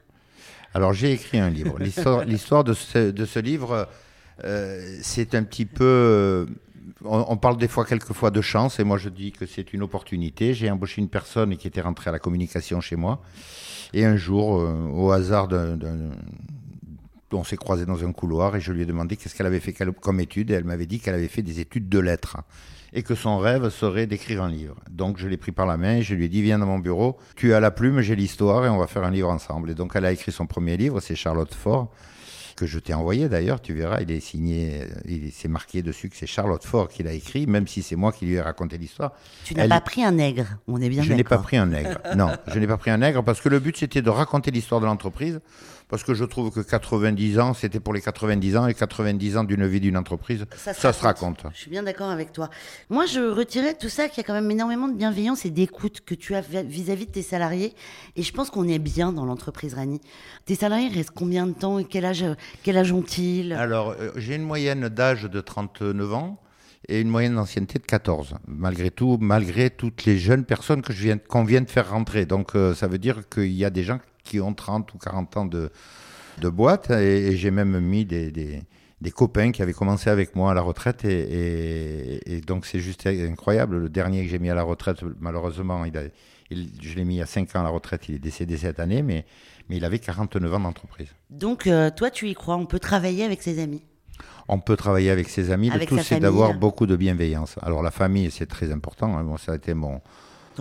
Alors, 0.74 0.94
j'ai 0.94 1.12
écrit 1.12 1.40
un 1.40 1.50
livre. 1.50 1.78
L'histoire 1.80 2.64
de 2.64 2.74
ce, 2.74 3.12
de 3.12 3.26
ce 3.26 3.40
livre, 3.40 3.88
euh, 4.44 4.98
c'est 5.02 5.36
un 5.36 5.44
petit 5.44 5.66
peu 5.66 6.48
on, 7.04 7.38
parle 7.38 7.58
des 7.58 7.68
fois, 7.68 7.86
quelquefois, 7.86 8.32
de 8.32 8.42
chance, 8.42 8.80
et 8.80 8.84
moi 8.84 8.98
je 8.98 9.10
dis 9.10 9.32
que 9.32 9.46
c'est 9.46 9.74
une 9.74 9.84
opportunité. 9.84 10.54
J'ai 10.54 10.70
embauché 10.70 11.02
une 11.02 11.10
personne 11.10 11.56
qui 11.58 11.68
était 11.68 11.82
rentrée 11.82 12.10
à 12.10 12.14
la 12.14 12.20
communication 12.20 12.82
chez 12.82 12.96
moi, 12.96 13.22
et 13.94 14.06
un 14.06 14.16
jour, 14.16 14.60
euh, 14.60 14.88
au 14.94 15.12
hasard 15.12 15.48
on 17.34 17.44
s'est 17.46 17.58
croisé 17.58 17.86
dans 17.86 18.04
un 18.04 18.12
couloir 18.12 18.58
et 18.58 18.60
je 18.60 18.74
lui 18.74 18.82
ai 18.82 18.86
demandé 18.86 19.16
qu'est-ce 19.16 19.36
qu'elle 19.36 19.46
avait 19.46 19.62
fait 19.62 19.74
comme 19.74 20.20
étude 20.20 20.52
et 20.52 20.54
elle 20.54 20.66
m'avait 20.66 20.86
dit 20.86 21.00
qu'elle 21.00 21.14
avait 21.14 21.30
fait 21.30 21.42
des 21.42 21.62
études 21.62 21.88
de 21.88 22.00
lettres 22.00 22.38
et 22.94 23.04
que 23.04 23.16
son 23.16 23.38
rêve 23.38 23.70
serait 23.70 24.08
d'écrire 24.08 24.44
un 24.44 24.50
livre. 24.50 24.76
Donc 24.90 25.18
je 25.18 25.28
l'ai 25.28 25.38
pris 25.38 25.52
par 25.52 25.66
la 25.66 25.78
main 25.78 25.98
et 25.98 26.02
je 26.02 26.14
lui 26.16 26.26
ai 26.26 26.30
dit 26.30 26.42
viens 26.42 26.60
dans 26.60 26.66
mon 26.66 26.80
bureau, 26.80 27.18
tu 27.36 27.54
as 27.54 27.60
la 27.60 27.72
plume, 27.72 28.02
j'ai 28.02 28.16
l'histoire 28.16 28.66
et 28.66 28.70
on 28.70 28.78
va 28.78 28.88
faire 28.88 29.04
un 29.04 29.12
livre 29.12 29.30
ensemble. 29.30 29.72
Et 29.72 29.76
donc 29.76 29.94
elle 29.96 30.06
a 30.06 30.12
écrit 30.12 30.32
son 30.32 30.46
premier 30.46 30.78
livre, 30.78 31.00
c'est 31.00 31.16
Charlotte 31.16 31.54
Fort 31.54 31.92
que 32.62 32.68
je 32.68 32.78
t'ai 32.78 32.94
envoyé 32.94 33.28
d'ailleurs, 33.28 33.60
tu 33.60 33.74
verras, 33.74 34.02
il 34.02 34.12
est 34.12 34.20
signé, 34.20 34.82
il 35.08 35.32
s'est 35.32 35.48
marqué 35.48 35.82
dessus 35.82 36.10
que 36.10 36.16
c'est 36.16 36.28
Charlotte 36.28 36.64
Ford 36.64 36.90
qui 36.90 37.02
l'a 37.02 37.14
écrit, 37.14 37.48
même 37.48 37.68
si 37.68 37.82
c'est 37.82 37.96
moi 37.96 38.12
qui 38.12 38.26
lui 38.26 38.36
ai 38.36 38.42
raconté 38.42 38.78
l'histoire. 38.78 39.14
Tu 39.46 39.56
n'as 39.56 39.68
pas 39.68 39.82
pris 39.82 40.04
un 40.04 40.12
nègre, 40.12 40.46
on 40.68 40.80
est 40.80 40.90
bien 40.90 41.02
Je 41.02 41.14
n'ai 41.14 41.24
pas 41.24 41.40
pris 41.40 41.58
un 41.58 41.66
nègre, 41.66 41.98
non, 42.16 42.30
je 42.48 42.60
n'ai 42.60 42.68
pas 42.68 42.78
pris 42.78 42.92
un 42.92 42.98
nègre 42.98 43.24
parce 43.24 43.42
que 43.42 43.50
le 43.50 43.60
but 43.60 43.78
c'était 43.78 44.04
de 44.04 44.10
raconter 44.12 44.52
l'histoire 44.52 44.80
de 44.80 44.86
l'entreprise 44.86 45.40
parce 45.92 46.06
que 46.06 46.14
je 46.14 46.24
trouve 46.24 46.52
que 46.52 46.62
90 46.62 47.40
ans, 47.40 47.54
c'était 47.54 47.82
pour 47.82 47.94
les 47.94 48.00
90 48.00 48.56
ans, 48.56 48.66
et 48.66 48.74
90 48.74 49.36
ans 49.36 49.44
d'une 49.44 49.68
vie 49.68 49.82
d'une 49.82 49.98
entreprise, 49.98 50.46
ça, 50.56 50.74
se, 50.74 51.04
raconte. 51.04 51.44
Je 51.54 51.60
suis 51.60 51.70
bien 51.70 51.84
d'accord 51.84 52.10
avec 52.10 52.32
toi. 52.32 52.50
Moi, 52.90 53.06
je 53.06 53.20
retirais 53.20 53.74
tout 53.74 53.90
ça 53.90 54.08
qu'il 54.08 54.20
y 54.20 54.20
a 54.22 54.24
quand 54.24 54.34
même 54.34 54.50
énormément 54.50 54.88
de 54.88 54.94
bienveillance 54.94 55.46
et 55.46 55.50
d'écoute 55.50 56.00
que 56.06 56.16
tu 56.16 56.34
as 56.34 56.42
vis-à-vis 56.42 57.08
de 57.08 57.12
tes 57.12 57.22
salariés, 57.22 57.76
et 58.16 58.24
je 58.24 58.32
pense 58.32 58.50
qu'on 58.50 58.70
est 58.70 58.80
bien 58.80 59.12
dans 59.12 59.26
l'entreprise 59.26 59.74
Rani. 59.74 60.00
Tes 60.46 60.56
salariés 60.56 60.88
restent 60.88 61.12
combien 61.14 61.46
de 61.46 61.52
temps 61.52 61.78
et 61.78 61.84
quel 61.84 62.06
âge, 62.06 62.24
quel 62.64 62.78
âge 62.78 62.94
ont-ils? 62.94 63.52
Alors, 63.52 63.90
euh, 64.00 64.12
j'ai 64.16 64.36
une 64.36 64.44
moyenne 64.44 64.88
d'âge 64.88 65.24
de 65.24 65.42
39 65.42 66.14
ans. 66.14 66.40
et 66.88 67.00
une 67.00 67.10
moyenne 67.10 67.36
d'ancienneté 67.36 67.80
de 67.80 67.86
14. 67.86 68.36
Malgré 68.48 68.90
tout, 68.90 69.18
malgré 69.22 69.70
toutes 69.70 70.06
les 70.06 70.18
jeunes 70.18 70.46
personnes 70.46 70.82
que 70.82 70.94
je 70.94 71.04
viens, 71.04 71.18
qu'on 71.18 71.44
vient 71.44 71.62
de 71.62 71.70
faire 71.70 71.92
rentrer. 71.92 72.26
Donc 72.26 72.56
euh, 72.56 72.74
ça 72.74 72.88
veut 72.88 72.98
dire 72.98 73.30
qu'il 73.30 73.52
y 73.52 73.64
a 73.64 73.70
des 73.70 73.84
gens 73.84 74.00
qui 74.24 74.40
ont 74.40 74.54
30 74.54 74.94
ou 74.94 74.98
40 74.98 75.38
ans 75.38 75.46
de, 75.46 75.72
de 76.40 76.50
boîte 76.50 76.90
et, 76.90 77.36
j'ai 77.36 77.52
même 77.52 77.80
mis 77.80 78.06
des, 78.06 78.32
des, 78.32 78.62
des, 79.02 79.12
copains 79.12 79.52
qui 79.52 79.62
avaient 79.62 79.74
commencé 79.74 80.10
avec 80.10 80.36
moi 80.36 80.52
à 80.52 80.54
la 80.54 80.62
retraite 80.62 81.06
et, 81.06 82.36
et, 82.36 82.42
donc 82.42 82.66
c'est 82.66 82.80
juste 82.80 83.08
incroyable. 83.08 83.78
Le 83.78 83.90
dernier 83.90 84.24
que 84.24 84.30
j'ai 84.30 84.40
mis 84.40 84.50
à 84.50 84.56
la 84.56 84.64
retraite, 84.64 85.04
malheureusement, 85.20 85.86
il 85.86 85.98
a, 85.98 86.04
je 86.52 86.96
l'ai 86.96 87.06
mis 87.06 87.22
à 87.22 87.26
5 87.26 87.56
ans 87.56 87.62
à 87.62 87.64
la 87.64 87.70
retraite, 87.70 88.10
il 88.10 88.16
est 88.16 88.20
décédé 88.20 88.58
cette 88.58 88.80
année, 88.80 89.02
mais, 89.02 89.26
mais 89.70 89.78
il 89.78 89.86
avait 89.86 90.00
49 90.00 90.54
ans 90.54 90.60
d'entreprise. 90.60 91.10
Donc 91.30 91.68
euh, 91.68 91.90
toi, 91.90 92.12
tu 92.12 92.30
y 92.30 92.34
crois, 92.34 92.56
on 92.56 92.66
peut 92.66 92.80
travailler 92.80 93.24
avec 93.24 93.42
ses 93.42 93.60
amis 93.60 93.84
on 94.48 94.60
peut 94.60 94.76
travailler 94.76 95.12
avec 95.12 95.30
ses 95.30 95.52
amis. 95.52 95.70
le 95.70 95.86
tout, 95.86 95.98
c'est 96.00 96.20
d'avoir 96.20 96.54
beaucoup 96.54 96.86
de 96.86 96.96
bienveillance. 96.96 97.56
Alors, 97.62 97.82
la 97.82 97.92
famille, 97.92 98.30
c'est 98.32 98.48
très 98.48 98.72
important. 98.72 99.18
Hein. 99.18 99.36
ça 99.38 99.54
a 99.54 99.56
été 99.56 99.74
mon, 99.74 100.02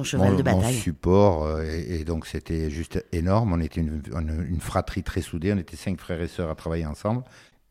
cheval 0.02 0.36
de 0.36 0.42
bataille. 0.42 0.74
support. 0.74 1.44
Euh, 1.44 1.64
et, 1.64 2.04
donc, 2.04 2.26
c'était 2.26 2.70
juste 2.70 3.04
énorme. 3.12 3.52
On 3.52 3.60
était 3.60 3.80
une, 3.80 4.60
fratrie 4.60 5.02
très 5.02 5.20
soudée. 5.20 5.52
On 5.52 5.58
était 5.58 5.76
cinq 5.76 5.98
frères 6.00 6.20
et 6.20 6.28
sœurs 6.28 6.50
à 6.50 6.54
travailler 6.54 6.86
ensemble. 6.86 7.22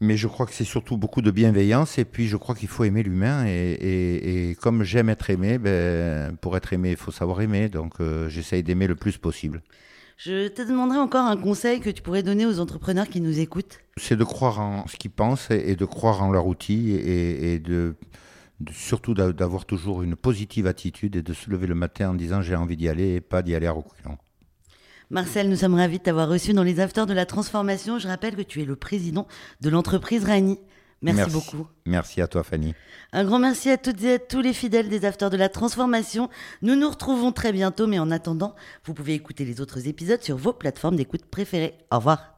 Mais 0.02 0.16
je 0.16 0.28
crois 0.28 0.46
que 0.46 0.54
c'est 0.54 0.64
surtout 0.64 0.98
beaucoup 0.98 1.22
de 1.22 1.32
bienveillance. 1.32 1.98
Et 1.98 2.06
puis, 2.06 2.28
je 2.28 2.38
crois 2.38 2.56
qu'il 2.56 2.70
faut 2.70 2.84
aimer 2.84 3.04
l'humain. 3.04 3.46
Et, 3.48 4.56
comme 4.62 4.84
j'aime 4.84 5.10
être 5.10 5.30
aimé, 5.30 5.58
ben, 5.58 6.36
pour 6.38 6.56
être 6.56 6.74
aimé, 6.74 6.92
il 6.92 6.98
faut 6.98 7.12
savoir 7.12 7.42
aimer. 7.42 7.70
Donc, 7.70 7.96
euh, 8.00 8.30
j'essaye 8.30 8.64
d'aimer 8.64 8.88
le 8.88 8.96
plus 8.96 9.18
possible. 9.18 9.62
Je 10.20 10.50
te 10.50 10.62
demanderai 10.62 10.98
encore 10.98 11.26
un 11.26 11.38
conseil 11.38 11.80
que 11.80 11.90
tu 11.90 12.02
pourrais 12.02 12.24
donner 12.24 12.46
aux 12.46 12.60
entrepreneurs 12.60 13.08
qui 13.08 13.22
nous 13.22 13.40
écoutent. 13.40 13.80
C'est 13.96 14.18
de 14.18 14.24
croire 14.26 14.60
en 14.60 14.86
ce 14.86 14.98
qu'ils 14.98 15.12
pensent 15.12 15.50
et 15.50 15.78
de 15.78 15.86
croire 15.86 16.22
en 16.22 16.30
leur 16.30 16.46
outil 16.46 16.92
et, 16.92 17.58
de, 17.58 17.96
surtout 18.72 19.13
d'avoir 19.13 19.66
toujours 19.66 20.01
une 20.01 20.16
positive 20.16 20.68
attitude 20.68 21.16
et 21.16 21.22
de 21.22 21.34
se 21.34 21.50
lever 21.50 21.68
le 21.68 21.75
matin 21.75 22.10
en 22.10 22.13
disant 22.13 22.42
j'ai 22.42 22.56
envie 22.56 22.78
d'y 22.78 22.89
aller 22.89 23.16
et 23.16 23.22
pas 23.22 23.42
d'y 23.42 23.56
aller 23.56 23.68
à 23.68 23.72
reculons. 23.72 24.18
Marcel, 25.10 25.50
nous 25.50 25.56
sommes 25.56 25.75
ravis 25.75 25.98
de 25.98 26.04
t'avoir 26.04 26.30
reçu 26.30 26.54
dans 26.54 26.63
les 26.63 26.80
Afters 26.80 27.08
de 27.08 27.13
la 27.13 27.25
Transformation. 27.25 27.98
Je 27.98 28.08
rappelle 28.08 28.36
que 28.36 28.44
tu 28.44 28.62
es 28.62 28.66
le 28.66 28.75
président 28.75 29.28
de 29.62 29.70
l'entreprise 29.70 30.24
Rani. 30.24 30.60
Merci, 31.01 31.32
beaucoup. 31.32 31.68
Merci 31.86 32.22
à 32.22 32.28
toi, 32.28 32.44
Fanny. 32.44 32.75
Un 33.13 33.24
grand 33.24 33.39
merci 33.39 33.70
à 33.70 33.78
toutes 33.78 34.04
et 34.04 34.16
à 34.16 34.20
tous 34.20 34.42
les 34.42 34.54
fidèles 34.54 34.89
des 34.89 35.06
Afters 35.06 35.30
de 35.30 35.38
la 35.38 35.50
Transformation. 35.50 36.30
Nous 36.62 36.75
nous 36.75 36.89
retrouvons 36.89 37.32
très 37.32 37.54
bientôt, 37.54 37.88
mais 37.88 38.00
en 38.00 38.12
attendant, 38.12 38.54
vous 38.84 38.94
pouvez 38.94 39.13
écouter 39.13 39.46
les 39.46 39.62
autres 39.62 39.88
épisodes 39.88 40.22
sur 40.22 40.36
vos 40.36 40.54
plateformes 40.54 40.98
d'écoute 40.98 41.25
préférées. 41.25 41.75
Au 41.92 41.98
revoir. 41.98 42.38